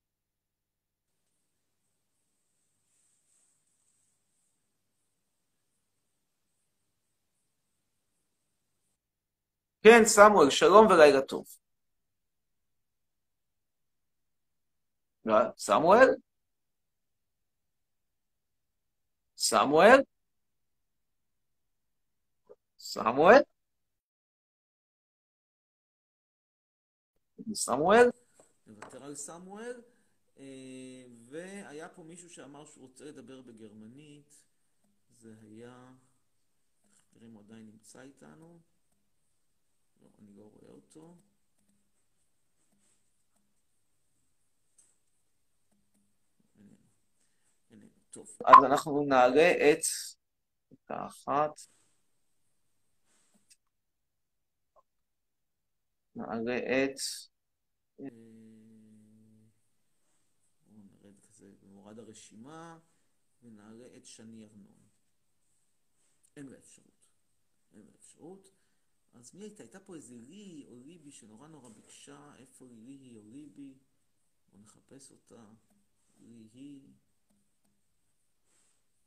כן, 9.88 10.04
סמואל, 10.04 10.50
שלום 10.50 10.86
ולילה 10.86 11.22
טוב. 11.22 11.46
סמואל? 15.56 16.08
סמואל? 19.36 20.00
סמואל? 22.78 23.40
סמואל? 27.54 28.10
נוותר 28.66 29.04
על 29.04 29.14
סמואל. 29.14 29.80
והיה 31.28 31.88
פה 31.88 32.02
מישהו 32.02 32.30
שאמר 32.30 32.64
שהוא 32.64 32.88
רוצה 32.88 33.04
לדבר 33.04 33.42
בגרמנית. 33.42 34.34
זה 35.10 35.34
היה... 35.42 35.92
נראה 37.12 37.26
אם 37.26 37.32
הוא 37.32 37.42
עדיין 37.42 37.66
נמצא 37.66 38.00
איתנו. 38.00 38.58
לא, 40.02 40.08
אני 40.18 40.36
לא 40.36 40.42
רואה 40.42 40.72
אותו. 40.72 41.16
טוב, 48.10 48.36
אז 48.44 48.64
אנחנו 48.64 49.04
נעלה 49.04 49.52
את 49.72 50.90
האחת. 50.90 51.60
נעלה 56.14 56.56
את... 56.58 56.96
נרד 60.68 61.20
כזה 61.22 61.46
במורד 61.62 61.98
הרשימה, 61.98 62.78
ונעלה 63.42 63.96
את 63.96 64.06
שני 64.06 64.44
ארנון. 64.44 64.88
אין 66.36 66.48
לה 66.48 66.58
אפשרות. 66.58 67.06
אין 67.72 67.82
לה 67.86 67.92
אפשרות. 67.96 68.57
אז 69.18 69.34
מי 69.34 69.44
הייתה? 69.44 69.62
הייתה 69.62 69.80
פה 69.80 69.94
איזה 69.96 70.16
לי 70.16 70.64
או 70.68 70.80
ליבי 70.80 71.12
שנורא 71.12 71.48
נורא 71.48 71.68
ביקשה, 71.68 72.34
איפה 72.38 72.66
לי 72.70 72.92
היא 72.92 73.16
או 73.16 73.22
ליבי? 73.22 73.74
בואו 74.52 74.62
נחפש 74.62 75.10
אותה. 75.10 75.44
לי 76.20 76.48
היא... 76.52 76.92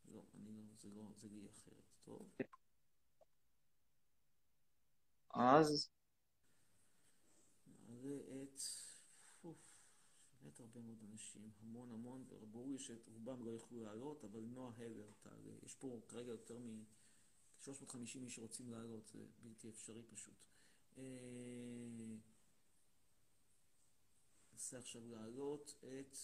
לא, 0.05 0.23
אני 0.33 0.51
לא, 0.51 0.61
זה 0.77 0.89
לא, 0.89 1.03
זה 1.15 1.27
לי 1.27 1.47
אחרת. 1.49 1.83
טוב. 2.03 2.29
אז 5.29 5.89
נעלה 7.87 8.43
את... 8.43 8.61
באמת 10.41 10.59
הרבה 10.59 10.81
מאוד 10.81 10.97
אנשים, 11.11 11.51
המון 11.61 11.91
המון, 11.91 12.25
וברור 12.29 12.69
לי 12.69 12.79
שרובם 12.79 13.45
לא 13.45 13.51
יוכלו 13.51 13.83
לעלות, 13.83 14.23
אבל 14.23 14.39
נועה 14.39 14.73
הלר 14.77 15.11
תעלה. 15.21 15.51
יש 15.63 15.75
פה 15.75 15.99
כרגע 16.07 16.31
יותר 16.31 16.57
מ... 16.59 16.83
350 17.61 18.23
איש 18.23 18.35
שרוצים 18.35 18.71
לעלות, 18.71 19.07
זה 19.13 19.19
בלתי 19.39 19.69
אפשרי 19.69 20.03
פשוט. 20.03 20.45
ננסה 24.53 24.77
עכשיו 24.77 25.01
לעלות 25.07 25.75
את 25.79 26.17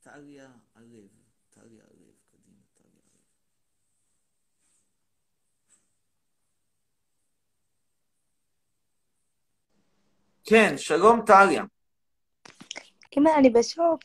טליה 0.00 0.52
הלב. 0.74 1.08
טליה 1.50 1.84
הלב, 1.84 2.14
קדימה, 2.30 2.62
טליה 2.74 3.02
הלב. 3.02 3.22
כן, 10.44 10.74
שלום 10.78 11.20
טליה. 11.26 11.64
אמא, 13.18 13.30
אני 13.38 13.50
בשוק. 13.50 14.04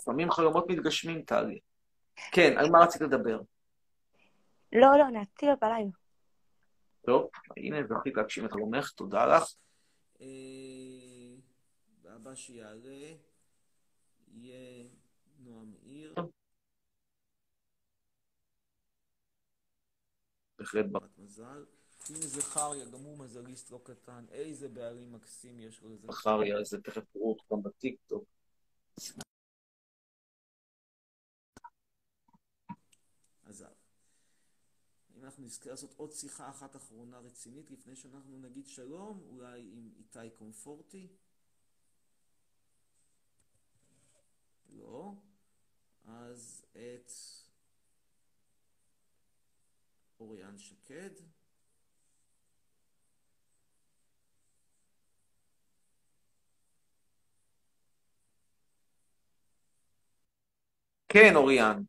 לפעמים 0.00 0.30
חלומות 0.30 0.64
מתגשמים, 0.68 1.22
טלי. 1.22 1.60
כן, 2.32 2.54
על 2.58 2.70
מה 2.70 2.78
רצית 2.78 3.02
לדבר? 3.02 3.40
לא, 4.72 4.98
לא, 4.98 5.10
נעציל 5.10 5.48
בלילה. 5.60 5.90
טוב, 7.06 7.30
הנה, 7.56 7.76
זכית 7.86 8.16
להגשים 8.16 8.44
את 8.44 8.52
חלומך, 8.52 8.90
תודה 8.90 9.26
לך. 9.26 9.44
והבא 12.02 12.34
שיעלה 12.34 13.14
יהיה 14.28 14.88
נועם 15.38 15.72
מאיר. 15.72 16.14
בהחלט 20.58 20.86
בת 20.92 21.18
מזל. 21.18 21.64
הנה 22.08 22.26
זכריה, 22.26 22.84
גם 22.84 23.00
הוא 23.00 23.18
מזליסט 23.18 23.70
לא 23.70 23.80
קטן. 23.84 24.24
איזה 24.30 24.68
בעלים 24.68 25.12
מקסים 25.12 25.60
יש 25.60 25.82
לו 25.82 25.88
לזכריה, 25.94 26.64
זה 26.64 26.80
תכף 26.80 27.02
תראו 27.12 27.28
אותו 27.28 27.44
גם 27.52 27.62
בטיקטוק. 27.62 28.24
אנחנו 35.28 35.44
נזכה 35.44 35.70
לעשות 35.70 35.94
עוד 35.96 36.12
שיחה 36.12 36.50
אחת 36.50 36.76
אחרונה 36.76 37.18
רצינית 37.18 37.70
לפני 37.70 37.96
שאנחנו 37.96 38.38
נגיד 38.38 38.66
שלום, 38.66 39.22
אולי 39.30 39.60
עם 39.72 39.90
איתי 39.98 40.30
קומפורטי. 40.38 41.08
לא. 44.68 45.12
אז 46.04 46.64
את 46.72 47.12
אוריאן 50.20 50.58
שקד. 50.58 51.10
כן, 61.08 61.36
אוריאן. 61.36 61.82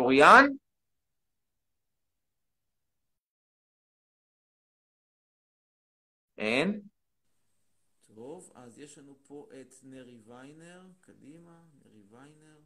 אוריאן? 0.00 0.46
אין? 6.38 6.80
טוב, 8.14 8.52
אז 8.54 8.78
יש 8.78 8.98
לנו 8.98 9.16
פה 9.22 9.48
את 9.60 9.74
נרי 9.82 10.18
ויינר, 10.24 10.86
קדימה, 11.00 11.62
נרי 11.84 12.02
ויינר. 12.10 12.60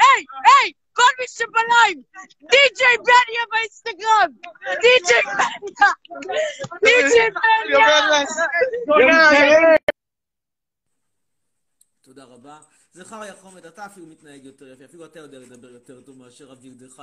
היי, 0.00 0.72
כל 0.92 1.12
מי 1.18 1.26
שבלייב, 1.28 1.98
די.ג'יי 2.50 2.96
בניה 2.98 3.42
באינסטגרם, 3.50 4.30
די.ג'יי 4.82 5.22
בניה, 5.22 5.90
די.ג'יי 6.82 7.30
בניה. 7.30 7.86
תודה 12.02 12.24
רבה. 12.24 12.56
זכר 12.94 13.24
יחומד, 13.24 13.66
אתה 13.66 13.86
אפילו 13.86 14.06
מתנהג 14.06 14.44
יותר 14.44 14.68
יפה, 14.68 14.84
אפילו 14.84 15.04
אתה 15.04 15.18
יודע 15.18 15.38
לדבר 15.38 15.70
יותר 15.70 16.00
טוב 16.00 16.18
מאשר 16.18 16.52
אביגדך. 16.52 17.02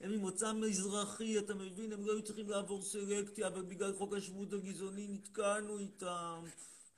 הם 0.00 0.12
ממוצא 0.12 0.52
מזרחי, 0.52 1.38
אתה 1.38 1.54
מבין? 1.54 1.92
הם 1.92 2.06
לא 2.06 2.12
היו 2.12 2.22
צריכים 2.22 2.50
לעבור 2.50 2.82
סלקציה, 2.82 3.46
אבל 3.46 3.62
בגלל 3.62 3.92
חוק 3.92 4.14
השבות 4.14 4.52
הגזעוני 4.52 5.08
נתקענו 5.08 5.78
איתם. 5.78 6.44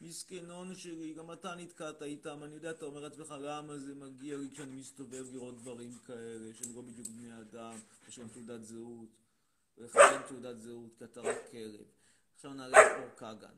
מסכנון 0.01 0.75
שלי, 0.75 1.15
גם 1.15 1.33
אתה 1.33 1.55
נתקעת 1.55 2.03
איתם, 2.03 2.45
אני 2.45 2.55
יודע, 2.55 2.71
אתה 2.71 2.85
אומר 2.85 3.01
לעצמך, 3.01 3.35
למה 3.41 3.79
זה 3.79 3.95
מגיע 3.95 4.37
לי 4.37 4.51
כשאני 4.53 4.77
מסתובב 4.77 5.33
לראות 5.33 5.57
דברים 5.57 5.99
כאלה, 6.07 6.55
שהם 6.55 6.77
לא 6.77 6.83
בדיוק 6.83 7.09
בני 7.09 7.41
אדם, 7.41 7.79
יש 8.09 8.19
להם 8.19 8.29
תעודת 8.29 8.65
זהות. 8.65 9.09
לך 9.79 9.97
אין 9.97 10.23
תעודת 10.29 10.59
זהות, 10.59 10.91
כי 10.99 11.05
אתה 11.05 11.21
רק 11.21 11.37
כלב. 11.51 11.87
עכשיו 12.35 12.55
נעלה 12.55 12.79
את 12.81 13.03
אור 13.03 13.17
כגן. 13.17 13.55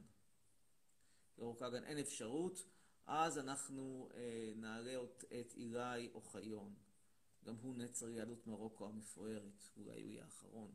לאור 1.39 1.57
כגן 1.59 1.85
אין 1.85 1.99
אפשרות. 1.99 2.65
אז 3.09 3.39
אנחנו 3.39 4.09
אה, 4.15 4.53
נעלה 4.57 5.03
את, 5.03 5.25
את 5.41 5.55
אילי 5.57 6.09
אוחיון. 6.15 6.75
גם 7.45 7.55
הוא 7.61 7.75
נצר 7.77 8.11
יהדות 8.11 8.47
מרוקו 8.47 8.87
המפוארת, 8.87 9.69
אולי 9.77 9.91
הוא 9.91 10.11
יהיה 10.11 10.25
האחרון. 10.25 10.73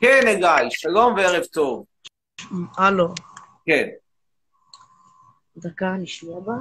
כן, 0.00 0.22
אגאי, 0.36 0.70
שלום 0.70 1.14
וערב 1.14 1.44
טוב. 1.44 1.86
הלו, 2.78 3.14
כן. 3.66 3.88
דקה, 5.56 5.96
נשמע 5.98 6.40
בה. 6.40 6.54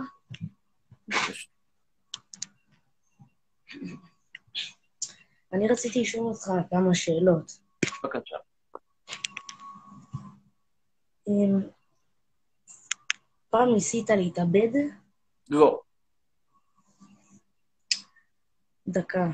אני 5.54 5.68
רציתי 5.68 6.02
לשאול 6.02 6.26
אותך 6.28 6.46
כמה 6.70 6.96
שאלות. 6.96 7.60
בבקשה. 8.04 8.36
אמ, 11.28 11.70
פעם 13.50 13.74
ניסית 13.74 14.10
להתאבד? 14.10 14.72
לא. 15.50 15.82
דקה. 18.88 19.28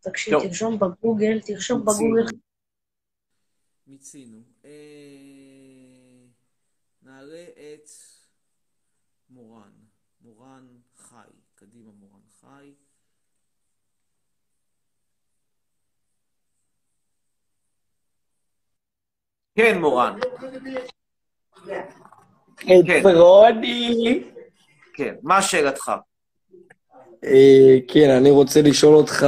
תקשיב, 0.00 0.34
טוב. 0.34 0.42
תרשום 0.42 0.78
בגוגל, 0.78 1.40
תרשום 1.46 1.80
מיצינו. 1.86 2.14
בגוגל. 2.16 2.38
מיצינו. 3.86 4.38
אה, 4.64 4.70
נעלה 7.02 7.44
את 7.44 7.88
מורן. 9.30 9.72
מורן 10.20 10.66
חי. 10.96 11.28
קדימה, 11.54 11.92
מורן 11.92 12.20
חי. 12.40 12.74
כן, 19.56 19.80
מורן. 19.80 20.18
את 22.64 23.06
רוני. 23.14 24.22
כן. 24.94 25.14
מה 25.22 25.42
שאלתך? 25.42 25.92
אה, 27.24 27.76
כן, 27.88 28.10
אני 28.10 28.30
רוצה 28.30 28.62
לשאול 28.62 28.94
אותך, 28.94 29.26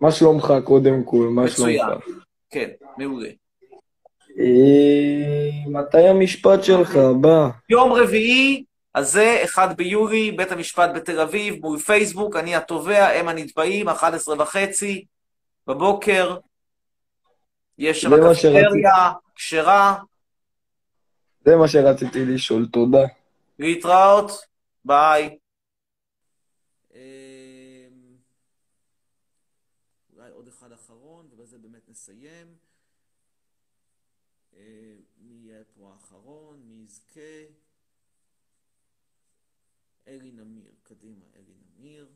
מה 0.00 0.12
שלומך 0.12 0.52
קודם 0.64 1.04
כל? 1.04 1.28
מה. 1.30 1.48
שלומך? 1.48 1.82
כן, 2.50 2.68
מעולה. 2.98 3.28
אה, 4.38 5.50
מתי 5.66 6.08
המשפט 6.08 6.64
שלך 6.64 6.96
הבא? 6.96 7.48
יום 7.68 7.92
רביעי 7.92 8.64
הזה, 8.94 9.40
1 9.44 9.76
ביולי, 9.76 10.32
בית 10.32 10.52
המשפט 10.52 10.90
בתל 10.94 11.20
אביב, 11.20 11.54
מול 11.60 11.78
פייסבוק, 11.78 12.36
אני 12.36 12.56
התובע, 12.56 13.08
הם 13.08 13.28
הנתבעים, 13.28 13.88
11 13.88 14.42
וחצי 14.42 15.04
בבוקר. 15.66 16.36
יש 17.80 18.02
שרציתי. 18.02 18.58
קפטריה, 18.58 19.12
כשרה, 19.34 19.98
זה 21.44 21.56
מה 21.56 21.68
שרציתי 21.68 22.24
לשאול, 22.24 22.66
תודה. 22.72 23.06
להתראות, 23.58 24.30
ביי. 24.84 25.38
אמ, 26.94 26.98
אולי 30.16 30.30
עוד 30.30 30.48
אחד 30.48 30.72
אחרון, 30.72 31.28
ובזה 31.32 31.58
באמת 31.58 31.88
נסיים. 31.88 32.54
אה, 34.56 34.94
מי 35.16 35.34
יהיה 35.34 35.64
פה 35.74 35.92
האחרון? 35.92 36.60
מי 36.64 36.84
יזכה? 36.84 37.20
אלי 40.08 40.30
נמיר, 40.30 40.72
קדימה, 40.82 41.24
אלי 41.36 41.54
נמיר. 41.78 42.08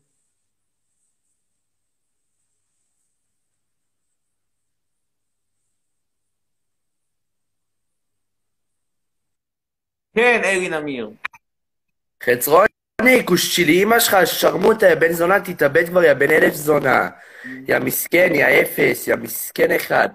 כן, 10.14 10.40
אלי 10.44 10.68
נמיר. 10.68 11.10
חצרוני, 12.24 13.26
כוש 13.26 13.56
שלי 13.56 13.82
אמא 13.82 14.00
שלך, 14.00 14.16
שרמוטה, 14.24 14.86
יא 14.86 14.94
בן 14.94 15.12
זונה, 15.12 15.40
תתאבד 15.40 15.86
כבר, 15.88 16.04
יא 16.04 16.14
בן 16.14 16.30
אלף 16.30 16.54
זונה. 16.54 17.08
יא 17.68 17.78
מסכן, 17.78 18.28
יא 18.34 18.46
אפס, 18.46 19.08
יא 19.08 19.16
מסכן 19.16 19.70
אחד. 19.70 20.08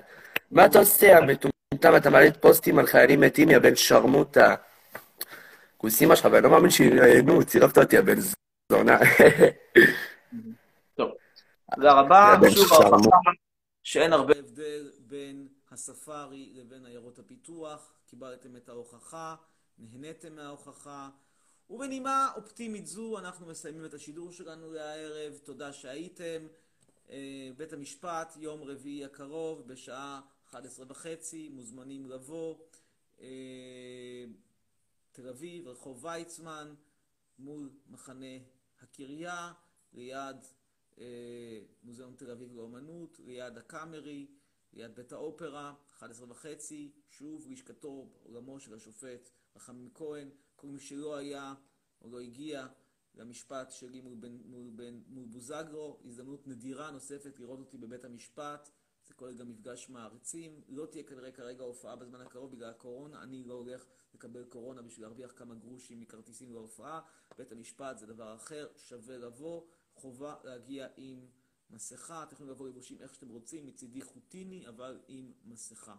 מה 0.51 0.65
אתה 0.65 0.79
עושה, 0.79 1.05
יא 1.05 1.19
מטומטם? 1.19 1.95
אתה 1.97 2.09
מעלה 2.09 2.31
פוסטים 2.31 2.79
על 2.79 2.87
חיילים 2.87 3.19
מתים, 3.19 3.49
יא 3.49 3.59
בן 3.59 3.75
שרמוטה. 3.75 4.55
כוס 5.77 6.01
אמא 6.01 6.15
שלך, 6.15 6.27
ואני 6.31 6.43
לא 6.43 6.49
מאמין 6.49 6.71
שראיינו, 6.71 7.43
צירפת 7.43 7.77
אותי, 7.77 7.95
יא 7.95 8.01
בן 8.01 8.19
זונה. 8.71 8.97
תודה 11.75 11.93
רבה. 11.93 12.35
שוב. 12.49 12.73
ההוכחה 12.73 13.31
שאין 13.83 14.13
הרבה 14.13 14.33
הבדל 14.39 14.91
בין 14.99 15.47
הספארי 15.71 16.49
לבין 16.55 16.85
עיירות 16.85 17.19
הפיתוח. 17.19 17.93
קיבלתם 18.09 18.55
את 18.55 18.69
ההוכחה, 18.69 19.35
נהניתם 19.79 20.35
מההוכחה. 20.35 21.09
ובנימה 21.69 22.31
אופטימית 22.35 22.87
זו 22.87 23.19
אנחנו 23.19 23.45
מסיימים 23.45 23.85
את 23.85 23.93
השידור 23.93 24.31
שלנו 24.31 24.71
לערב. 24.71 25.37
תודה 25.43 25.73
שהייתם. 25.73 26.47
אה, 27.09 27.49
בית 27.57 27.73
המשפט, 27.73 28.33
יום 28.37 28.63
רביעי 28.63 29.05
הקרוב, 29.05 29.67
בשעה 29.67 30.21
11 30.49 30.85
וחצי, 30.89 31.49
מוזמנים 31.49 32.05
לבוא. 32.05 32.55
אה, 33.21 34.25
תל 35.11 35.27
אביב, 35.27 35.67
רחוב 35.67 36.05
ויצמן, 36.05 36.73
מול 37.39 37.69
מחנה 37.87 38.37
הקריה, 38.81 39.53
ליד 39.93 40.37
אה, 40.99 41.59
מוזיאון 41.83 42.13
תל 42.17 42.31
אביב 42.31 42.53
לאומנות, 42.55 43.19
ליד 43.25 43.57
הקאמרי, 43.57 44.27
ליד 44.73 44.95
בית 44.95 45.11
האופרה, 45.11 45.73
11 45.97 46.31
וחצי, 46.31 46.91
שוב 47.09 47.47
לשכתו, 47.49 48.07
עולמו 48.23 48.59
של 48.59 48.73
השופט 48.73 49.29
רחמים 49.55 49.89
כהן, 49.93 50.29
כל 50.55 50.67
מי 50.67 50.79
שלא 50.79 51.15
היה 51.15 51.53
או 52.01 52.09
לא 52.09 52.19
הגיע 52.19 52.67
למשפט 53.15 53.71
שלי 53.71 54.01
מול, 54.01 54.15
בן, 54.19 54.37
מול, 54.45 54.69
בן, 54.75 55.01
מול 55.07 55.25
בוזגלו, 55.25 55.99
הזדמנות 56.05 56.47
נדירה 56.47 56.91
נוספת 56.91 57.39
לראות 57.39 57.59
אותי 57.59 57.77
בבית 57.77 58.05
המשפט, 58.05 58.69
זה 59.07 59.13
כולל 59.13 59.37
גם 59.37 59.49
מפגש 59.49 59.89
מעריצים, 59.89 60.61
לא 60.67 60.85
תהיה 60.85 61.03
כנראה 61.03 61.31
כרגע 61.31 61.63
הופעה 61.63 61.95
בזמן 61.95 62.21
הקרוב 62.21 62.51
בגלל 62.51 62.69
הקורונה, 62.69 63.23
אני 63.23 63.43
לא 63.43 63.53
הולך 63.53 63.85
לקבל 64.13 64.45
קורונה 64.45 64.81
בשביל 64.81 65.05
להרוויח 65.05 65.31
כמה 65.35 65.55
גרושים 65.55 65.99
מכרטיסים 65.99 66.53
להופעה, 66.53 67.01
בית 67.37 67.51
המשפט 67.51 67.97
זה 67.97 68.05
דבר 68.05 68.35
אחר, 68.35 68.67
שווה 68.77 69.17
לבוא, 69.17 69.67
חובה 69.93 70.35
להגיע 70.43 70.87
עם 70.97 71.27
מסכה, 71.69 72.23
אתם 72.23 72.33
יכולים 72.33 72.51
לבוא 72.51 72.67
לבושים 72.67 73.01
איך 73.01 73.13
שאתם 73.15 73.29
רוצים, 73.29 73.65
מצידי 73.65 74.01
חוטיני, 74.01 74.67
אבל 74.67 74.99
עם 75.07 75.33
מסכה. 75.43 75.95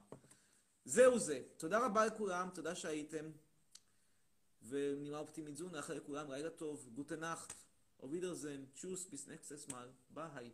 זהו 0.85 1.18
זה. 1.18 1.43
תודה 1.57 1.87
רבה 1.87 2.07
לכולם, 2.07 2.49
תודה 2.55 2.74
שהייתם. 2.74 3.31
ונימה 4.68 5.18
אופטימית 5.18 5.57
זו, 5.57 5.68
נאחל 5.68 5.95
לכולם 5.95 6.31
לילה 6.31 6.51
טוב, 6.51 6.89
גוטה 6.95 7.16
נאכט, 7.16 7.55
אובידרזן, 8.01 8.64
צ'וס, 8.74 9.07
ביס 9.07 9.28
נקסטס 9.28 9.68
מאל, 9.68 9.89
ביי. 10.11 10.51